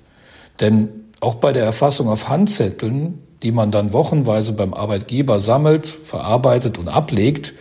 Denn 0.59 0.89
auch 1.19 1.35
bei 1.35 1.53
der 1.53 1.65
Erfassung 1.65 2.07
auf 2.09 2.29
Handzetteln, 2.29 3.19
die 3.43 3.51
man 3.51 3.71
dann 3.71 3.93
wochenweise 3.93 4.53
beim 4.53 4.73
Arbeitgeber 4.73 5.39
sammelt, 5.39 5.87
verarbeitet 5.87 6.77
und 6.77 6.87
ablegt, 6.87 7.53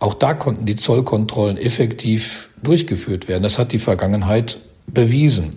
auch 0.00 0.14
da 0.14 0.34
konnten 0.34 0.66
die 0.66 0.76
Zollkontrollen 0.76 1.56
effektiv 1.56 2.50
durchgeführt 2.62 3.28
werden. 3.28 3.42
Das 3.42 3.58
hat 3.58 3.72
die 3.72 3.78
Vergangenheit 3.78 4.58
bewiesen. 4.86 5.56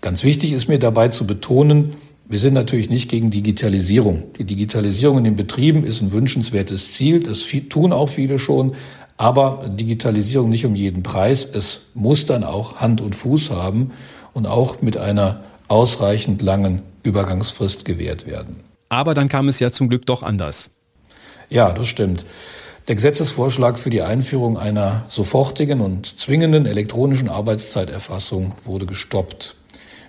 Ganz 0.00 0.22
wichtig 0.22 0.52
ist 0.52 0.68
mir 0.68 0.78
dabei 0.78 1.08
zu 1.08 1.26
betonen, 1.26 1.94
wir 2.26 2.38
sind 2.38 2.54
natürlich 2.54 2.88
nicht 2.88 3.10
gegen 3.10 3.30
Digitalisierung. 3.30 4.32
Die 4.38 4.44
Digitalisierung 4.44 5.18
in 5.18 5.24
den 5.24 5.36
Betrieben 5.36 5.84
ist 5.84 6.00
ein 6.00 6.12
wünschenswertes 6.12 6.92
Ziel. 6.92 7.20
Das 7.20 7.46
tun 7.68 7.92
auch 7.92 8.08
viele 8.08 8.38
schon. 8.38 8.74
Aber 9.16 9.68
Digitalisierung 9.68 10.48
nicht 10.48 10.64
um 10.64 10.74
jeden 10.74 11.02
Preis. 11.02 11.44
Es 11.44 11.82
muss 11.92 12.24
dann 12.24 12.42
auch 12.42 12.76
Hand 12.76 13.00
und 13.00 13.14
Fuß 13.14 13.50
haben 13.50 13.92
und 14.32 14.46
auch 14.46 14.80
mit 14.80 14.96
einer 14.96 15.44
ausreichend 15.68 16.42
langen 16.42 16.82
Übergangsfrist 17.02 17.84
gewährt 17.84 18.26
werden. 18.26 18.60
Aber 18.88 19.14
dann 19.14 19.28
kam 19.28 19.48
es 19.48 19.60
ja 19.60 19.70
zum 19.70 19.88
Glück 19.88 20.06
doch 20.06 20.22
anders. 20.22 20.70
Ja, 21.50 21.72
das 21.72 21.88
stimmt. 21.88 22.24
Der 22.88 22.96
Gesetzesvorschlag 22.96 23.78
für 23.78 23.90
die 23.90 24.02
Einführung 24.02 24.58
einer 24.58 25.04
sofortigen 25.08 25.80
und 25.80 26.18
zwingenden 26.18 26.66
elektronischen 26.66 27.28
Arbeitszeiterfassung 27.28 28.52
wurde 28.64 28.86
gestoppt. 28.86 29.56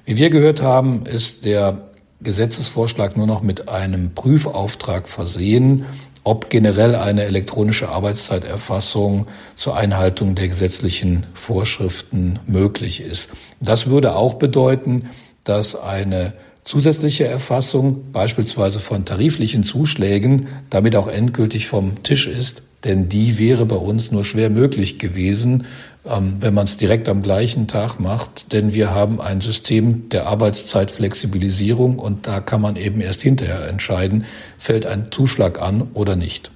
Wie 0.05 0.17
wir 0.17 0.29
gehört 0.29 0.61
haben, 0.61 1.05
ist 1.05 1.45
der 1.45 1.89
Gesetzesvorschlag 2.21 3.17
nur 3.17 3.27
noch 3.27 3.41
mit 3.41 3.69
einem 3.69 4.13
Prüfauftrag 4.13 5.07
versehen, 5.07 5.85
ob 6.23 6.49
generell 6.49 6.95
eine 6.95 7.23
elektronische 7.23 7.89
Arbeitszeiterfassung 7.89 9.27
zur 9.55 9.77
Einhaltung 9.77 10.33
der 10.33 10.47
gesetzlichen 10.47 11.27
Vorschriften 11.35 12.39
möglich 12.47 13.01
ist. 13.01 13.29
Das 13.59 13.87
würde 13.87 14.15
auch 14.15 14.33
bedeuten, 14.33 15.09
dass 15.43 15.75
eine 15.75 16.33
zusätzliche 16.63 17.25
Erfassung 17.25 18.11
beispielsweise 18.11 18.79
von 18.79 19.05
tariflichen 19.05 19.63
Zuschlägen 19.63 20.47
damit 20.71 20.95
auch 20.95 21.07
endgültig 21.07 21.67
vom 21.67 22.01
Tisch 22.01 22.27
ist, 22.27 22.63
denn 22.83 23.07
die 23.07 23.37
wäre 23.37 23.67
bei 23.67 23.75
uns 23.75 24.11
nur 24.11 24.25
schwer 24.25 24.49
möglich 24.49 24.97
gewesen, 24.97 25.65
wenn 26.05 26.53
man 26.53 26.65
es 26.65 26.77
direkt 26.77 27.09
am 27.09 27.21
gleichen 27.21 27.67
Tag 27.67 27.99
macht, 27.99 28.51
denn 28.53 28.73
wir 28.73 28.91
haben 28.91 29.19
ein 29.19 29.41
System 29.41 30.09
der 30.09 30.27
Arbeitszeitflexibilisierung 30.27 31.97
und 31.97 32.27
da 32.27 32.39
kann 32.41 32.61
man 32.61 32.75
eben 32.75 33.01
erst 33.01 33.21
hinterher 33.23 33.67
entscheiden, 33.67 34.25
fällt 34.57 34.85
ein 34.85 35.11
Zuschlag 35.11 35.61
an 35.61 35.89
oder 35.93 36.15
nicht. 36.15 36.51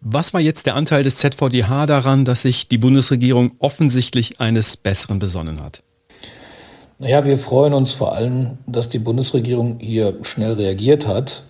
Was 0.00 0.32
war 0.32 0.40
jetzt 0.40 0.66
der 0.66 0.76
Anteil 0.76 1.02
des 1.02 1.16
ZVDH 1.16 1.86
daran, 1.86 2.24
dass 2.24 2.42
sich 2.42 2.68
die 2.68 2.78
Bundesregierung 2.78 3.52
offensichtlich 3.58 4.40
eines 4.40 4.76
Besseren 4.76 5.18
besonnen 5.18 5.62
hat? 5.62 5.82
Naja, 6.98 7.24
wir 7.24 7.38
freuen 7.38 7.74
uns 7.74 7.92
vor 7.92 8.14
allem, 8.14 8.58
dass 8.66 8.88
die 8.88 8.98
Bundesregierung 8.98 9.78
hier 9.80 10.18
schnell 10.22 10.52
reagiert 10.52 11.06
hat. 11.06 11.44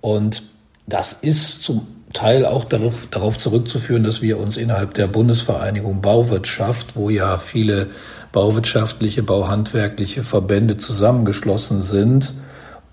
Und 0.00 0.42
das 0.86 1.12
ist 1.12 1.62
zum 1.62 1.86
Teil 2.18 2.44
auch 2.44 2.64
darauf, 2.64 3.38
zurückzuführen, 3.38 4.02
dass 4.02 4.22
wir 4.22 4.40
uns 4.40 4.56
innerhalb 4.56 4.92
der 4.94 5.06
Bundesvereinigung 5.06 6.00
Bauwirtschaft, 6.00 6.96
wo 6.96 7.10
ja 7.10 7.36
viele 7.36 7.90
bauwirtschaftliche, 8.32 9.22
bauhandwerkliche 9.22 10.24
Verbände 10.24 10.76
zusammengeschlossen 10.76 11.80
sind, 11.80 12.34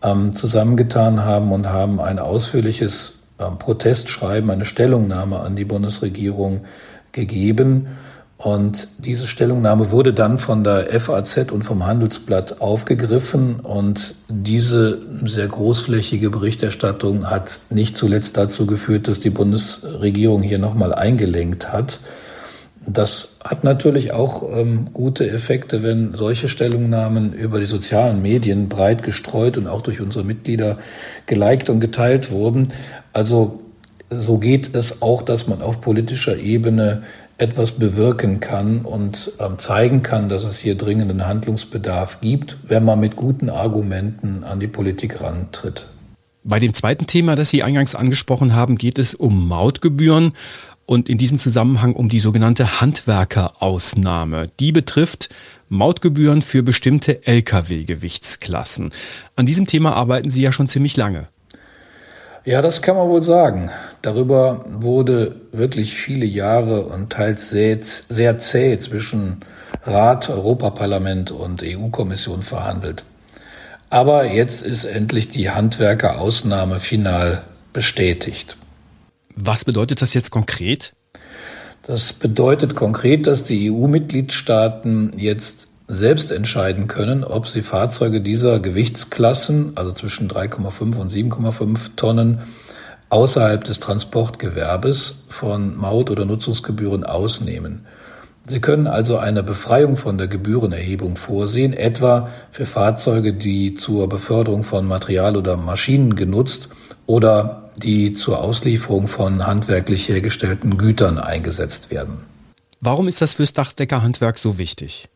ähm, 0.04 0.32
zusammengetan 0.32 1.26
haben 1.26 1.52
und 1.52 1.70
haben 1.70 2.00
ein 2.00 2.20
ausführliches 2.20 3.24
ähm, 3.40 3.58
Protestschreiben, 3.58 4.52
eine 4.52 4.64
Stellungnahme 4.64 5.40
an 5.40 5.56
die 5.56 5.66
Bundesregierung 5.66 6.62
gegeben 7.12 7.88
und 8.46 8.90
diese 9.00 9.26
Stellungnahme 9.26 9.90
wurde 9.90 10.14
dann 10.14 10.38
von 10.38 10.64
der 10.64 10.88
FAZ 11.00 11.52
und 11.52 11.64
vom 11.64 11.88
Handelsblatt 11.88 12.62
aufgegriffen. 12.62 13.60
Und 13.60 14.14
diese 14.30 15.02
sehr 15.24 15.48
großflächige 15.48 16.30
Berichterstattung 16.30 17.28
hat 17.32 17.62
nicht 17.72 17.98
zuletzt 17.98 18.38
dazu 18.38 18.68
geführt, 18.68 19.08
dass 19.08 19.18
die 19.18 19.32
Bundesregierung 19.32 20.44
hier 20.44 20.60
nochmal 20.60 20.94
eingelenkt 20.94 21.74
hat. 21.74 22.02
Das 22.86 23.38
hat 23.44 23.64
natürlich 23.64 24.12
auch 24.14 24.44
ähm, 24.56 24.90
gute 24.94 25.28
Effekte, 25.28 25.82
wenn 25.82 26.14
solche 26.14 26.48
Stellungnahmen 26.48 27.34
über 27.34 27.60
die 27.60 27.66
sozialen 27.66 28.22
Medien 28.22 28.70
breit 28.70 29.02
gestreut 29.02 29.58
und 29.58 29.66
auch 29.66 29.82
durch 29.82 30.02
unsere 30.02 30.24
Mitglieder 30.24 30.78
geliked 31.26 31.72
und 31.72 31.80
geteilt 31.80 32.30
wurden. 32.30 32.72
Also 33.12 33.62
so 34.12 34.38
geht 34.38 34.76
es 34.76 35.02
auch, 35.02 35.24
dass 35.24 35.48
man 35.48 35.64
auf 35.64 35.82
politischer 35.82 36.38
Ebene 36.38 37.02
etwas 37.38 37.74
bewirken 37.74 38.40
kann 38.40 38.82
und 38.82 39.32
ähm, 39.40 39.58
zeigen 39.58 40.04
kann, 40.04 40.30
dass 40.30 40.46
es 40.46 40.60
hier 40.60 40.76
dringenden 40.76 41.26
Handlungsbedarf 41.26 42.22
gibt, 42.22 42.58
wenn 42.64 42.86
man 42.86 43.00
mit 43.00 43.16
guten 43.16 43.50
Argumenten 43.50 44.44
an 44.44 44.60
die 44.60 44.68
Politik 44.68 45.22
rantritt. 45.22 45.88
Bei 46.44 46.60
dem 46.60 46.74
zweiten 46.74 47.08
Thema, 47.08 47.36
das 47.36 47.50
Sie 47.50 47.64
eingangs 47.64 47.96
angesprochen 47.96 48.54
haben, 48.54 48.78
geht 48.78 49.00
es 49.00 49.16
um 49.16 49.48
Mautgebühren 49.48 50.34
und 50.86 51.10
in 51.10 51.18
diesem 51.18 51.38
Zusammenhang 51.38 51.94
um 51.94 52.10
die 52.10 52.20
sogenannte 52.20 52.80
Handwerkerausnahme. 52.80 54.52
Die 54.60 54.72
betrifft 54.72 55.30
Mautgebühren 55.70 56.42
für 56.42 56.62
bestimmte 56.62 57.26
Lkw-Gewichtsklassen. 57.26 58.92
An 59.36 59.46
diesem 59.46 59.66
Thema 59.66 59.94
arbeiten 59.94 60.30
Sie 60.30 60.42
ja 60.42 60.52
schon 60.52 60.68
ziemlich 60.68 60.96
lange. 60.96 61.28
Ja, 62.46 62.62
das 62.62 62.84
kann 62.84 62.96
man 62.96 63.10
wohl 63.10 63.24
sagen. 63.24 63.72
Darüber 64.04 64.66
wurde 64.70 65.36
wirklich 65.52 65.96
viele 65.96 66.28
Jahre 66.28 66.84
und 66.84 67.12
teils 67.12 67.50
sehr, 67.50 67.80
sehr 67.82 68.38
zäh 68.38 68.78
zwischen 68.78 69.40
Rat, 69.84 70.30
Europaparlament 70.30 71.32
und 71.32 71.64
EU-Kommission 71.64 72.44
verhandelt. 72.44 73.04
Aber 73.90 74.26
jetzt 74.32 74.62
ist 74.62 74.86
endlich 74.86 75.30
die 75.30 75.50
Handwerkerausnahme 75.50 76.80
final 76.80 77.44
bestätigt. 77.74 78.58
Was 79.36 79.66
bedeutet 79.66 80.04
das 80.04 80.14
jetzt 80.14 80.30
konkret? 80.30 80.94
Das 81.82 82.14
bedeutet 82.14 82.76
konkret, 82.76 83.26
dass 83.26 83.44
die 83.44 83.72
EU-Mitgliedstaaten 83.72 85.12
jetzt 85.18 85.70
selbst 85.88 86.32
entscheiden 86.32 86.88
können, 86.88 87.24
ob 87.24 87.48
sie 87.48 87.62
Fahrzeuge 87.62 88.22
dieser 88.22 88.60
Gewichtsklassen, 88.60 89.74
also 89.76 89.92
zwischen 89.92 90.30
3,5 90.30 90.98
und 90.98 91.12
7,5 91.12 91.96
Tonnen, 91.96 92.40
außerhalb 93.10 93.64
des 93.64 93.80
Transportgewerbes 93.80 95.26
von 95.30 95.78
Maut- 95.78 96.10
oder 96.10 96.26
Nutzungsgebühren 96.26 97.04
ausnehmen. 97.04 97.86
Sie 98.48 98.62
können 98.62 98.88
also 98.88 99.18
eine 99.18 99.42
Befreiung 99.42 99.96
von 99.96 100.18
der 100.18 100.28
Gebührenerhebung 100.28 101.16
vorsehen, 101.16 101.74
etwa 101.74 102.30
für 102.52 102.66
Fahrzeuge, 102.66 103.34
die 103.34 103.74
zur 103.74 104.08
Beförderung 104.08 104.64
von 104.64 104.88
Material 104.88 105.36
oder 105.36 105.58
Maschinen 105.58 106.16
genutzt 106.16 106.70
oder 107.08 107.72
die 107.82 108.14
zur 108.14 108.40
Auslieferung 108.40 109.08
von 109.08 109.48
handwerklich 109.48 110.10
hergestellten 110.10 110.78
Gütern 110.78 111.18
eingesetzt 111.18 111.92
werden. 111.92 112.18
Warum 112.82 113.08
ist 113.08 113.22
das 113.22 113.34
fürs 113.34 113.54
Dachdeckerhandwerk 113.54 114.38
so 114.38 114.58
wichtig? 114.58 115.10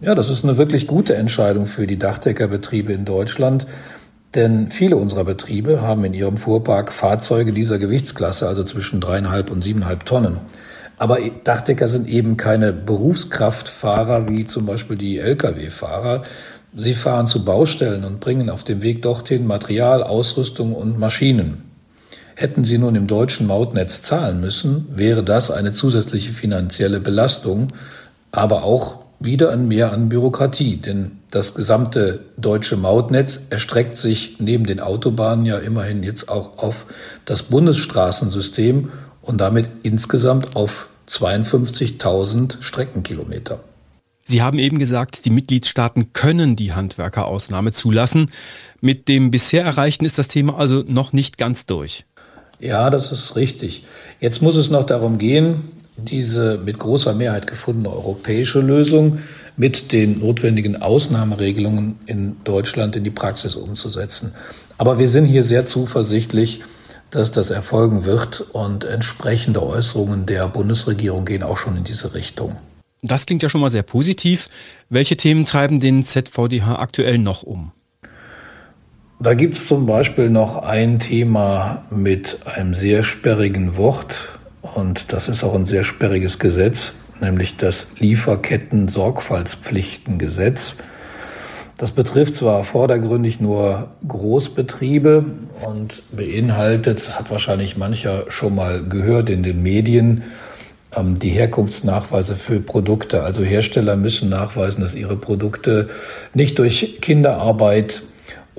Ja, 0.00 0.14
das 0.14 0.30
ist 0.30 0.44
eine 0.44 0.56
wirklich 0.56 0.86
gute 0.86 1.16
Entscheidung 1.16 1.66
für 1.66 1.86
die 1.88 1.98
Dachdeckerbetriebe 1.98 2.92
in 2.92 3.04
Deutschland. 3.04 3.66
Denn 4.34 4.70
viele 4.70 4.96
unserer 4.96 5.24
Betriebe 5.24 5.82
haben 5.82 6.04
in 6.04 6.14
ihrem 6.14 6.36
Fuhrpark 6.36 6.92
Fahrzeuge 6.92 7.52
dieser 7.52 7.78
Gewichtsklasse, 7.78 8.46
also 8.46 8.62
zwischen 8.62 9.00
dreieinhalb 9.00 9.50
und 9.50 9.64
siebeneinhalb 9.64 10.04
Tonnen. 10.04 10.38
Aber 10.98 11.18
Dachdecker 11.44 11.88
sind 11.88 12.08
eben 12.08 12.36
keine 12.36 12.72
Berufskraftfahrer 12.72 14.28
wie 14.28 14.46
zum 14.46 14.66
Beispiel 14.66 14.96
die 14.96 15.18
Lkw-Fahrer. 15.18 16.24
Sie 16.76 16.94
fahren 16.94 17.26
zu 17.26 17.44
Baustellen 17.44 18.04
und 18.04 18.20
bringen 18.20 18.50
auf 18.50 18.62
dem 18.64 18.82
Weg 18.82 19.02
dorthin 19.02 19.46
Material, 19.46 20.02
Ausrüstung 20.02 20.74
und 20.74 20.98
Maschinen. 20.98 21.62
Hätten 22.34 22.64
sie 22.64 22.78
nun 22.78 22.94
im 22.94 23.06
deutschen 23.08 23.46
Mautnetz 23.46 24.02
zahlen 24.02 24.40
müssen, 24.40 24.86
wäre 24.90 25.24
das 25.24 25.50
eine 25.50 25.72
zusätzliche 25.72 26.32
finanzielle 26.32 27.00
Belastung, 27.00 27.68
aber 28.30 28.62
auch 28.62 29.07
wieder 29.20 29.50
ein 29.50 29.66
Mehr 29.68 29.92
an 29.92 30.08
Bürokratie, 30.08 30.76
denn 30.76 31.18
das 31.30 31.54
gesamte 31.54 32.20
deutsche 32.36 32.76
Mautnetz 32.76 33.40
erstreckt 33.50 33.96
sich 33.96 34.36
neben 34.38 34.64
den 34.64 34.80
Autobahnen 34.80 35.44
ja 35.44 35.58
immerhin 35.58 36.02
jetzt 36.02 36.28
auch 36.28 36.58
auf 36.58 36.86
das 37.24 37.42
Bundesstraßensystem 37.44 38.90
und 39.22 39.38
damit 39.38 39.70
insgesamt 39.82 40.56
auf 40.56 40.88
52.000 41.08 42.62
Streckenkilometer. 42.62 43.60
Sie 44.24 44.42
haben 44.42 44.58
eben 44.58 44.78
gesagt, 44.78 45.24
die 45.24 45.30
Mitgliedstaaten 45.30 46.12
können 46.12 46.54
die 46.54 46.74
Handwerkerausnahme 46.74 47.72
zulassen. 47.72 48.30
Mit 48.80 49.08
dem 49.08 49.30
bisher 49.30 49.64
Erreichten 49.64 50.04
ist 50.04 50.18
das 50.18 50.28
Thema 50.28 50.58
also 50.58 50.84
noch 50.86 51.14
nicht 51.14 51.38
ganz 51.38 51.64
durch. 51.64 52.04
Ja, 52.60 52.90
das 52.90 53.10
ist 53.10 53.36
richtig. 53.36 53.84
Jetzt 54.20 54.42
muss 54.42 54.56
es 54.56 54.70
noch 54.70 54.84
darum 54.84 55.16
gehen, 55.16 55.56
diese 55.98 56.58
mit 56.58 56.78
großer 56.78 57.14
Mehrheit 57.14 57.46
gefundene 57.46 57.90
europäische 57.90 58.60
Lösung 58.60 59.18
mit 59.56 59.92
den 59.92 60.20
notwendigen 60.20 60.80
Ausnahmeregelungen 60.80 61.98
in 62.06 62.36
Deutschland 62.44 62.96
in 62.96 63.04
die 63.04 63.10
Praxis 63.10 63.56
umzusetzen. 63.56 64.34
Aber 64.78 64.98
wir 64.98 65.08
sind 65.08 65.24
hier 65.24 65.42
sehr 65.42 65.66
zuversichtlich, 65.66 66.60
dass 67.10 67.30
das 67.30 67.50
erfolgen 67.50 68.04
wird 68.04 68.40
und 68.52 68.84
entsprechende 68.84 69.62
Äußerungen 69.62 70.26
der 70.26 70.46
Bundesregierung 70.48 71.24
gehen 71.24 71.42
auch 71.42 71.56
schon 71.56 71.76
in 71.76 71.84
diese 71.84 72.14
Richtung. 72.14 72.56
Das 73.02 73.26
klingt 73.26 73.42
ja 73.42 73.48
schon 73.48 73.60
mal 73.60 73.70
sehr 73.70 73.82
positiv. 73.82 74.48
Welche 74.90 75.16
Themen 75.16 75.46
treiben 75.46 75.80
den 75.80 76.04
ZVDH 76.04 76.78
aktuell 76.78 77.18
noch 77.18 77.42
um? 77.42 77.72
Da 79.20 79.34
gibt 79.34 79.56
es 79.56 79.66
zum 79.66 79.86
Beispiel 79.86 80.30
noch 80.30 80.58
ein 80.62 81.00
Thema 81.00 81.84
mit 81.90 82.38
einem 82.46 82.74
sehr 82.74 83.02
sperrigen 83.02 83.76
Wort 83.76 84.37
und 84.62 85.12
das 85.12 85.28
ist 85.28 85.44
auch 85.44 85.54
ein 85.54 85.66
sehr 85.66 85.84
sperriges 85.84 86.38
Gesetz, 86.38 86.92
nämlich 87.20 87.56
das 87.56 87.86
Lieferketten-Sorgfaltspflichtengesetz. 87.98 90.76
Das 91.76 91.90
betrifft 91.92 92.34
zwar 92.34 92.64
vordergründig 92.64 93.38
nur 93.40 93.90
Großbetriebe 94.06 95.24
und 95.64 96.02
beinhaltet, 96.10 96.98
das 96.98 97.18
hat 97.18 97.30
wahrscheinlich 97.30 97.76
mancher 97.76 98.24
schon 98.28 98.54
mal 98.56 98.82
gehört 98.82 99.30
in 99.30 99.44
den 99.44 99.62
Medien, 99.62 100.24
ähm, 100.96 101.14
die 101.14 101.30
Herkunftsnachweise 101.30 102.34
für 102.34 102.58
Produkte. 102.58 103.22
Also 103.22 103.44
Hersteller 103.44 103.94
müssen 103.94 104.28
nachweisen, 104.28 104.80
dass 104.80 104.96
ihre 104.96 105.16
Produkte 105.16 105.88
nicht 106.34 106.58
durch 106.58 106.98
Kinderarbeit 107.00 108.02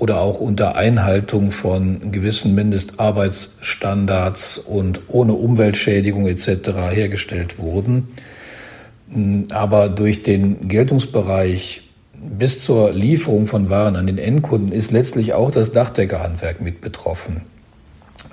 oder 0.00 0.20
auch 0.20 0.40
unter 0.40 0.74
Einhaltung 0.76 1.52
von 1.52 2.10
gewissen 2.10 2.54
Mindestarbeitsstandards 2.54 4.56
und 4.56 5.02
ohne 5.08 5.34
Umweltschädigung 5.34 6.26
etc. 6.26 6.70
hergestellt 6.90 7.58
wurden. 7.58 8.08
Aber 9.50 9.90
durch 9.90 10.22
den 10.22 10.68
Geltungsbereich 10.68 11.82
bis 12.14 12.64
zur 12.64 12.92
Lieferung 12.92 13.44
von 13.44 13.68
Waren 13.68 13.96
an 13.96 14.06
den 14.06 14.16
Endkunden 14.16 14.72
ist 14.72 14.90
letztlich 14.90 15.34
auch 15.34 15.50
das 15.50 15.70
Dachdeckerhandwerk 15.72 16.62
mit 16.62 16.80
betroffen. 16.80 17.42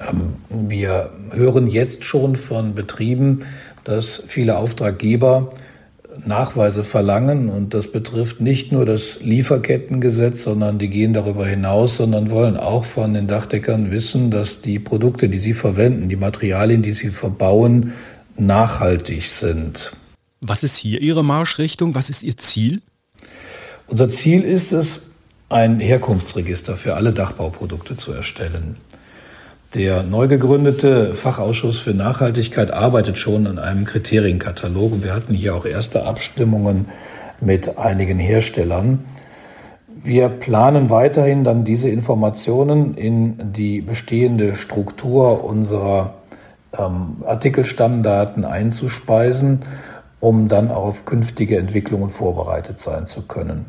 Ähm, 0.10 0.36
wir 0.50 1.10
hören 1.32 1.68
jetzt 1.68 2.06
schon 2.06 2.38
von 2.38 2.76
Betrieben, 2.76 3.40
dass 3.84 4.24
viele 4.26 4.58
Auftraggeber 4.58 5.50
Nachweise 6.26 6.84
verlangen 6.84 7.50
und 7.50 7.74
das 7.74 7.92
betrifft 7.92 8.42
nicht 8.42 8.72
nur 8.72 8.86
das 8.86 9.20
Lieferkettengesetz, 9.22 10.44
sondern 10.44 10.80
die 10.80 10.90
gehen 10.90 11.14
darüber 11.14 11.46
hinaus, 11.46 11.98
sondern 11.98 12.30
wollen 12.30 12.58
auch 12.58 12.86
von 12.86 13.14
den 13.14 13.28
Dachdeckern 13.28 13.92
wissen, 13.92 14.32
dass 14.32 14.62
die 14.62 14.80
Produkte, 14.80 15.30
die 15.30 15.38
sie 15.38 15.54
verwenden, 15.54 16.10
die 16.10 16.16
Materialien, 16.16 16.82
die 16.82 16.94
sie 16.94 17.10
verbauen, 17.10 17.94
nachhaltig 18.38 19.24
sind. 19.24 19.94
Was 20.42 20.64
ist 20.64 20.78
hier 20.78 21.02
Ihre 21.02 21.24
Marschrichtung? 21.24 21.96
Was 21.96 22.10
ist 22.10 22.24
Ihr 22.24 22.38
Ziel? 22.38 22.82
Unser 23.88 24.10
Ziel 24.10 24.42
ist 24.42 24.72
es, 24.72 25.02
ein 25.50 25.80
Herkunftsregister 25.80 26.76
für 26.76 26.96
alle 26.96 27.14
Dachbauprodukte 27.14 27.96
zu 27.96 28.12
erstellen. 28.12 28.78
Der 29.74 30.02
neu 30.02 30.30
gegründete 30.30 31.14
Fachausschuss 31.14 31.80
für 31.80 31.94
Nachhaltigkeit 31.94 32.72
arbeitet 32.72 33.18
schon 33.18 33.48
an 33.48 33.60
einem 33.60 33.84
Kriterienkatalog 33.84 35.04
wir 35.04 35.14
hatten 35.14 35.34
hier 35.34 35.56
auch 35.56 35.66
erste 35.66 36.06
Abstimmungen 36.06 36.88
mit 37.42 37.78
einigen 37.78 38.18
Herstellern. 38.18 39.04
Wir 40.02 40.30
planen 40.30 40.90
weiterhin 40.90 41.44
dann 41.44 41.66
diese 41.66 41.90
Informationen 41.90 42.94
in 42.94 43.52
die 43.52 43.82
bestehende 43.82 44.56
Struktur 44.56 45.44
unserer 45.44 46.14
ähm, 46.78 47.24
Artikelstammdaten 47.26 48.46
einzuspeisen, 48.46 49.60
um 50.22 50.48
dann 50.48 50.72
auf 50.72 51.04
künftige 51.04 51.58
Entwicklungen 51.58 52.10
vorbereitet 52.10 52.80
sein 52.80 53.06
zu 53.06 53.24
können. 53.24 53.66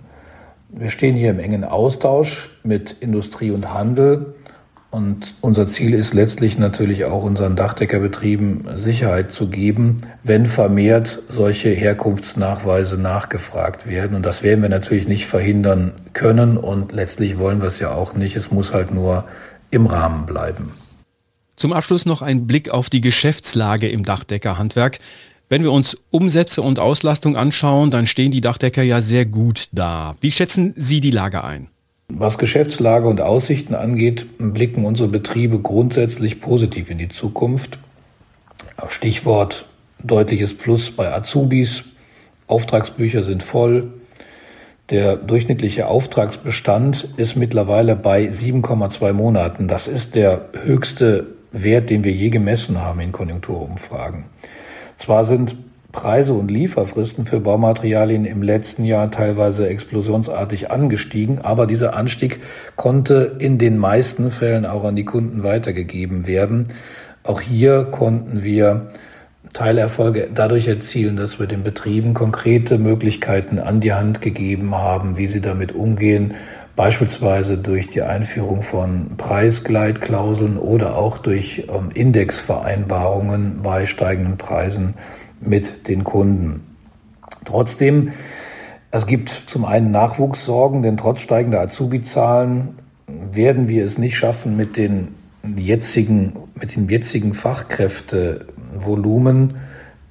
Wir 0.68 0.90
stehen 0.90 1.16
hier 1.16 1.30
im 1.30 1.40
engen 1.40 1.64
Austausch 1.64 2.50
mit 2.62 2.92
Industrie 2.92 3.50
und 3.50 3.74
Handel 3.74 4.34
und 4.90 5.34
unser 5.42 5.66
Ziel 5.66 5.92
ist 5.92 6.14
letztlich 6.14 6.58
natürlich 6.58 7.04
auch 7.04 7.22
unseren 7.22 7.56
Dachdeckerbetrieben 7.56 8.76
Sicherheit 8.76 9.32
zu 9.32 9.48
geben, 9.48 9.98
wenn 10.22 10.46
vermehrt 10.46 11.22
solche 11.28 11.68
Herkunftsnachweise 11.68 12.96
nachgefragt 12.96 13.86
werden. 13.86 14.16
Und 14.16 14.24
das 14.24 14.42
werden 14.42 14.62
wir 14.62 14.70
natürlich 14.70 15.06
nicht 15.06 15.26
verhindern 15.26 15.92
können 16.14 16.56
und 16.56 16.92
letztlich 16.92 17.38
wollen 17.38 17.60
wir 17.60 17.68
es 17.68 17.80
ja 17.80 17.92
auch 17.92 18.14
nicht. 18.14 18.34
Es 18.34 18.50
muss 18.50 18.72
halt 18.72 18.90
nur 18.90 19.24
im 19.70 19.86
Rahmen 19.86 20.24
bleiben. 20.24 20.72
Zum 21.56 21.74
Abschluss 21.74 22.06
noch 22.06 22.22
ein 22.22 22.46
Blick 22.46 22.70
auf 22.70 22.88
die 22.88 23.02
Geschäftslage 23.02 23.88
im 23.88 24.04
Dachdeckerhandwerk. 24.04 25.00
Wenn 25.50 25.62
wir 25.62 25.72
uns 25.72 25.98
Umsätze 26.10 26.62
und 26.62 26.78
Auslastung 26.78 27.36
anschauen, 27.36 27.90
dann 27.90 28.06
stehen 28.06 28.30
die 28.30 28.40
Dachdecker 28.40 28.82
ja 28.82 29.02
sehr 29.02 29.26
gut 29.26 29.68
da. 29.72 30.16
Wie 30.20 30.32
schätzen 30.32 30.72
Sie 30.76 31.00
die 31.00 31.10
Lage 31.10 31.44
ein? 31.44 31.68
Was 32.10 32.38
Geschäftslage 32.38 33.06
und 33.06 33.20
Aussichten 33.20 33.74
angeht, 33.74 34.26
blicken 34.38 34.84
unsere 34.86 35.08
Betriebe 35.08 35.60
grundsätzlich 35.60 36.40
positiv 36.40 36.90
in 36.90 36.98
die 36.98 37.08
Zukunft. 37.08 37.78
Stichwort 38.88 39.68
deutliches 40.02 40.56
Plus 40.56 40.90
bei 40.90 41.12
Azubis. 41.12 41.84
Auftragsbücher 42.46 43.22
sind 43.22 43.42
voll. 43.42 43.92
Der 44.88 45.16
durchschnittliche 45.16 45.86
Auftragsbestand 45.86 47.10
ist 47.18 47.36
mittlerweile 47.36 47.94
bei 47.94 48.24
7,2 48.24 49.12
Monaten. 49.12 49.68
Das 49.68 49.86
ist 49.86 50.14
der 50.14 50.48
höchste 50.62 51.26
Wert, 51.52 51.90
den 51.90 52.04
wir 52.04 52.12
je 52.12 52.30
gemessen 52.30 52.80
haben 52.80 53.00
in 53.00 53.12
Konjunkturumfragen. 53.12 54.24
Zwar 54.96 55.26
sind 55.26 55.56
Preise 55.98 56.32
und 56.32 56.48
Lieferfristen 56.48 57.24
für 57.24 57.40
Baumaterialien 57.40 58.24
im 58.24 58.40
letzten 58.40 58.84
Jahr 58.84 59.10
teilweise 59.10 59.68
explosionsartig 59.68 60.70
angestiegen, 60.70 61.40
aber 61.42 61.66
dieser 61.66 61.96
Anstieg 61.96 62.38
konnte 62.76 63.34
in 63.40 63.58
den 63.58 63.78
meisten 63.78 64.30
Fällen 64.30 64.64
auch 64.64 64.84
an 64.84 64.94
die 64.94 65.04
Kunden 65.04 65.42
weitergegeben 65.42 66.28
werden. 66.28 66.68
Auch 67.24 67.40
hier 67.40 67.84
konnten 67.86 68.44
wir 68.44 68.86
Teilerfolge 69.52 70.28
dadurch 70.32 70.68
erzielen, 70.68 71.16
dass 71.16 71.40
wir 71.40 71.48
den 71.48 71.64
Betrieben 71.64 72.14
konkrete 72.14 72.78
Möglichkeiten 72.78 73.58
an 73.58 73.80
die 73.80 73.92
Hand 73.92 74.22
gegeben 74.22 74.76
haben, 74.76 75.16
wie 75.16 75.26
sie 75.26 75.40
damit 75.40 75.72
umgehen, 75.72 76.34
beispielsweise 76.76 77.58
durch 77.58 77.88
die 77.88 78.02
Einführung 78.02 78.62
von 78.62 79.16
Preisgleitklauseln 79.16 80.58
oder 80.58 80.96
auch 80.96 81.18
durch 81.18 81.66
ähm, 81.68 81.90
Indexvereinbarungen 81.92 83.62
bei 83.64 83.84
steigenden 83.86 84.38
Preisen 84.38 84.94
mit 85.40 85.88
den 85.88 86.04
Kunden. 86.04 86.76
Trotzdem, 87.44 88.12
es 88.90 89.06
gibt 89.06 89.44
zum 89.46 89.64
einen 89.64 89.90
Nachwuchssorgen, 89.90 90.82
denn 90.82 90.96
trotz 90.96 91.20
steigender 91.20 91.60
Azubi-Zahlen 91.60 92.78
werden 93.06 93.68
wir 93.68 93.84
es 93.84 93.98
nicht 93.98 94.16
schaffen, 94.16 94.56
mit 94.56 94.76
den 94.76 95.14
jetzigen, 95.56 96.32
mit 96.54 96.74
dem 96.74 96.88
jetzigen 96.88 97.34
Fachkräftevolumen 97.34 99.56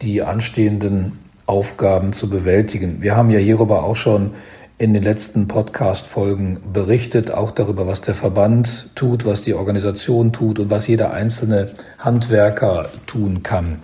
die 0.01 0.21
anstehenden 0.21 1.19
Aufgaben 1.45 2.13
zu 2.13 2.29
bewältigen. 2.29 3.01
Wir 3.01 3.15
haben 3.15 3.29
ja 3.29 3.39
hierüber 3.39 3.83
auch 3.83 3.95
schon 3.95 4.31
in 4.77 4.93
den 4.93 5.01
letzten 5.01 5.47
Podcast-Folgen 5.47 6.59
berichtet, 6.71 7.31
auch 7.31 7.49
darüber, 7.49 7.87
was 7.87 8.01
der 8.01 8.13
Verband 8.13 8.91
tut, 8.93 9.25
was 9.25 9.41
die 9.41 9.55
Organisation 9.55 10.33
tut 10.33 10.59
und 10.59 10.69
was 10.69 10.87
jeder 10.87 11.13
einzelne 11.13 11.67
Handwerker 11.97 12.89
tun 13.07 13.41
kann. 13.41 13.81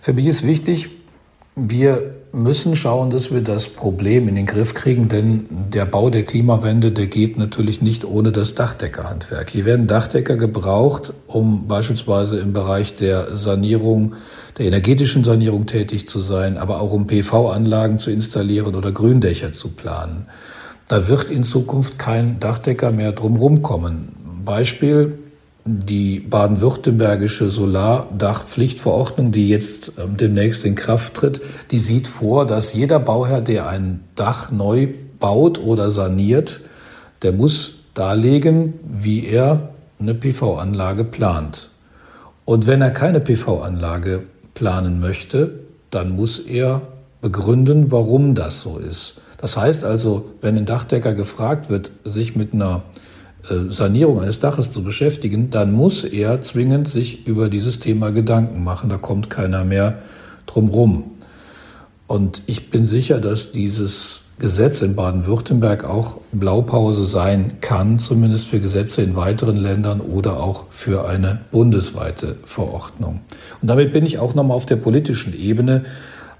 Für 0.00 0.14
mich 0.14 0.26
ist 0.26 0.46
wichtig, 0.46 0.88
wir 1.56 2.14
müssen 2.32 2.74
schauen, 2.74 3.10
dass 3.10 3.30
wir 3.30 3.42
das 3.42 3.68
Problem 3.68 4.28
in 4.28 4.34
den 4.34 4.46
Griff 4.46 4.72
kriegen, 4.72 5.08
denn 5.08 5.46
der 5.50 5.84
Bau 5.84 6.08
der 6.08 6.22
Klimawende, 6.22 6.90
der 6.90 7.06
geht 7.06 7.36
natürlich 7.36 7.82
nicht 7.82 8.06
ohne 8.06 8.32
das 8.32 8.54
Dachdeckerhandwerk. 8.54 9.50
Hier 9.50 9.66
werden 9.66 9.86
Dachdecker 9.86 10.36
gebraucht, 10.36 11.12
um 11.26 11.68
beispielsweise 11.68 12.38
im 12.38 12.54
Bereich 12.54 12.96
der 12.96 13.36
Sanierung, 13.36 14.14
der 14.56 14.66
energetischen 14.66 15.22
Sanierung 15.22 15.66
tätig 15.66 16.08
zu 16.08 16.20
sein, 16.20 16.56
aber 16.56 16.80
auch 16.80 16.92
um 16.92 17.06
PV-Anlagen 17.06 17.98
zu 17.98 18.10
installieren 18.10 18.74
oder 18.74 18.92
Gründächer 18.92 19.52
zu 19.52 19.68
planen. 19.68 20.28
Da 20.88 21.08
wird 21.08 21.28
in 21.28 21.44
Zukunft 21.44 21.98
kein 21.98 22.40
Dachdecker 22.40 22.90
mehr 22.90 23.12
drumherum 23.12 23.62
kommen. 23.62 24.42
Beispiel, 24.46 25.18
die 25.64 26.20
baden-württembergische 26.20 27.50
Solardachpflichtverordnung, 27.50 29.32
die 29.32 29.48
jetzt 29.48 29.92
ähm, 29.98 30.16
demnächst 30.16 30.64
in 30.64 30.74
Kraft 30.74 31.14
tritt, 31.14 31.40
die 31.70 31.78
sieht 31.78 32.08
vor, 32.08 32.46
dass 32.46 32.72
jeder 32.72 32.98
Bauherr, 32.98 33.40
der 33.40 33.68
ein 33.68 34.00
Dach 34.14 34.50
neu 34.50 34.88
baut 35.18 35.60
oder 35.60 35.90
saniert, 35.90 36.60
der 37.22 37.32
muss 37.32 37.74
darlegen, 37.94 38.74
wie 38.84 39.26
er 39.26 39.70
eine 39.98 40.14
PV-Anlage 40.14 41.04
plant. 41.04 41.70
Und 42.44 42.66
wenn 42.66 42.80
er 42.80 42.90
keine 42.90 43.20
PV-Anlage 43.20 44.22
planen 44.54 45.00
möchte, 45.00 45.60
dann 45.90 46.16
muss 46.16 46.38
er 46.38 46.82
begründen, 47.20 47.92
warum 47.92 48.34
das 48.34 48.62
so 48.62 48.78
ist. 48.78 49.20
Das 49.38 49.56
heißt 49.56 49.84
also, 49.84 50.30
wenn 50.40 50.56
ein 50.56 50.66
Dachdecker 50.66 51.14
gefragt 51.14 51.70
wird, 51.70 51.92
sich 52.04 52.36
mit 52.36 52.52
einer 52.52 52.82
Sanierung 53.68 54.20
eines 54.20 54.40
Daches 54.40 54.70
zu 54.70 54.82
beschäftigen, 54.82 55.50
dann 55.50 55.72
muss 55.72 56.04
er 56.04 56.40
zwingend 56.40 56.88
sich 56.88 57.26
über 57.26 57.48
dieses 57.48 57.78
Thema 57.78 58.10
Gedanken 58.10 58.62
machen. 58.62 58.90
Da 58.90 58.96
kommt 58.96 59.30
keiner 59.30 59.64
mehr 59.64 59.98
drum 60.46 60.68
rum. 60.68 61.04
Und 62.06 62.42
ich 62.46 62.70
bin 62.70 62.86
sicher, 62.86 63.20
dass 63.20 63.52
dieses 63.52 64.22
Gesetz 64.40 64.80
in 64.80 64.96
Baden-Württemberg 64.96 65.84
auch 65.84 66.16
Blaupause 66.32 67.04
sein 67.04 67.58
kann, 67.60 67.98
zumindest 67.98 68.46
für 68.46 68.58
Gesetze 68.58 69.02
in 69.02 69.14
weiteren 69.14 69.56
Ländern 69.56 70.00
oder 70.00 70.42
auch 70.42 70.64
für 70.70 71.06
eine 71.06 71.40
bundesweite 71.52 72.36
Verordnung. 72.44 73.20
Und 73.60 73.68
damit 73.68 73.92
bin 73.92 74.06
ich 74.06 74.18
auch 74.18 74.34
nochmal 74.34 74.56
auf 74.56 74.66
der 74.66 74.76
politischen 74.76 75.38
Ebene. 75.38 75.84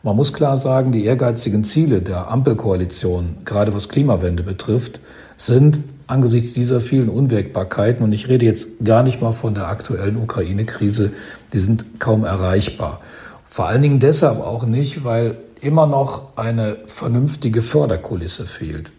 Man 0.02 0.16
muss 0.16 0.32
klar 0.32 0.56
sagen, 0.56 0.92
die 0.92 1.04
ehrgeizigen 1.04 1.62
Ziele 1.62 2.00
der 2.00 2.30
Ampelkoalition, 2.30 3.36
gerade 3.44 3.74
was 3.74 3.90
Klimawende 3.90 4.42
betrifft, 4.42 4.98
sind 5.36 5.80
angesichts 6.10 6.52
dieser 6.52 6.80
vielen 6.80 7.08
Unwägbarkeiten, 7.08 8.04
und 8.04 8.12
ich 8.12 8.28
rede 8.28 8.44
jetzt 8.44 8.68
gar 8.84 9.02
nicht 9.02 9.20
mal 9.20 9.32
von 9.32 9.54
der 9.54 9.68
aktuellen 9.68 10.16
Ukraine-Krise, 10.16 11.12
die 11.52 11.58
sind 11.58 12.00
kaum 12.00 12.24
erreichbar. 12.24 13.00
Vor 13.44 13.68
allen 13.68 13.82
Dingen 13.82 13.98
deshalb 13.98 14.40
auch 14.40 14.64
nicht, 14.64 15.04
weil 15.04 15.36
immer 15.60 15.86
noch 15.86 16.36
eine 16.36 16.78
vernünftige 16.86 17.62
Förderkulisse 17.62 18.46
fehlt. 18.46 18.92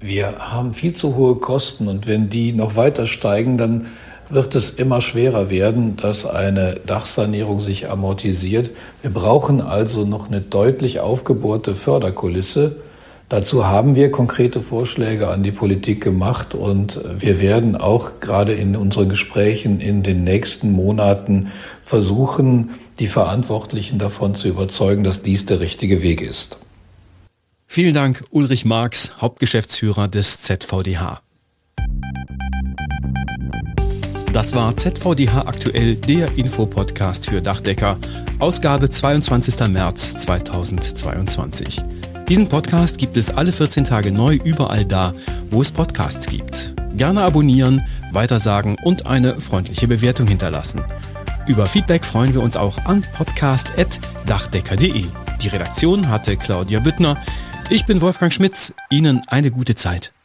Wir 0.00 0.36
haben 0.38 0.74
viel 0.74 0.92
zu 0.92 1.16
hohe 1.16 1.36
Kosten 1.36 1.88
und 1.88 2.06
wenn 2.06 2.28
die 2.28 2.52
noch 2.52 2.76
weiter 2.76 3.06
steigen, 3.06 3.58
dann 3.58 3.86
wird 4.28 4.54
es 4.54 4.70
immer 4.70 5.00
schwerer 5.00 5.50
werden, 5.50 5.96
dass 5.96 6.26
eine 6.26 6.80
Dachsanierung 6.86 7.60
sich 7.60 7.88
amortisiert. 7.88 8.70
Wir 9.02 9.10
brauchen 9.10 9.60
also 9.60 10.04
noch 10.04 10.28
eine 10.28 10.40
deutlich 10.40 11.00
aufgebohrte 11.00 11.74
Förderkulisse. 11.74 12.76
Dazu 13.28 13.66
haben 13.66 13.96
wir 13.96 14.12
konkrete 14.12 14.62
Vorschläge 14.62 15.28
an 15.28 15.42
die 15.42 15.50
Politik 15.50 16.00
gemacht 16.00 16.54
und 16.54 17.00
wir 17.18 17.40
werden 17.40 17.74
auch 17.74 18.20
gerade 18.20 18.54
in 18.54 18.76
unseren 18.76 19.08
Gesprächen 19.08 19.80
in 19.80 20.04
den 20.04 20.22
nächsten 20.22 20.70
Monaten 20.70 21.50
versuchen, 21.80 22.70
die 23.00 23.08
Verantwortlichen 23.08 23.98
davon 23.98 24.36
zu 24.36 24.46
überzeugen, 24.46 25.02
dass 25.02 25.22
dies 25.22 25.44
der 25.44 25.58
richtige 25.58 26.02
Weg 26.02 26.20
ist. 26.20 26.60
Vielen 27.66 27.94
Dank, 27.94 28.22
Ulrich 28.30 28.64
Marx, 28.64 29.12
Hauptgeschäftsführer 29.20 30.06
des 30.06 30.40
ZVDH. 30.42 31.20
Das 34.32 34.54
war 34.54 34.76
ZVDH 34.76 35.46
aktuell, 35.46 35.96
der 35.96 36.28
Infopodcast 36.36 37.28
für 37.28 37.42
Dachdecker, 37.42 37.98
Ausgabe 38.38 38.88
22. 38.88 39.68
März 39.68 40.18
2022. 40.20 41.82
Diesen 42.28 42.48
Podcast 42.48 42.98
gibt 42.98 43.16
es 43.16 43.30
alle 43.30 43.52
14 43.52 43.84
Tage 43.84 44.10
neu 44.10 44.34
überall 44.34 44.84
da, 44.84 45.14
wo 45.50 45.62
es 45.62 45.70
Podcasts 45.70 46.26
gibt. 46.26 46.74
Gerne 46.96 47.22
abonnieren, 47.22 47.86
weitersagen 48.12 48.76
und 48.82 49.06
eine 49.06 49.40
freundliche 49.40 49.86
Bewertung 49.86 50.26
hinterlassen. 50.26 50.82
Über 51.46 51.66
Feedback 51.66 52.04
freuen 52.04 52.34
wir 52.34 52.42
uns 52.42 52.56
auch 52.56 52.78
an 52.86 53.04
podcast.dachdecker.de. 53.14 55.04
Die 55.40 55.48
Redaktion 55.48 56.08
hatte 56.08 56.36
Claudia 56.36 56.80
Büttner. 56.80 57.16
Ich 57.70 57.86
bin 57.86 58.00
Wolfgang 58.00 58.32
Schmitz. 58.32 58.74
Ihnen 58.90 59.22
eine 59.28 59.52
gute 59.52 59.76
Zeit. 59.76 60.15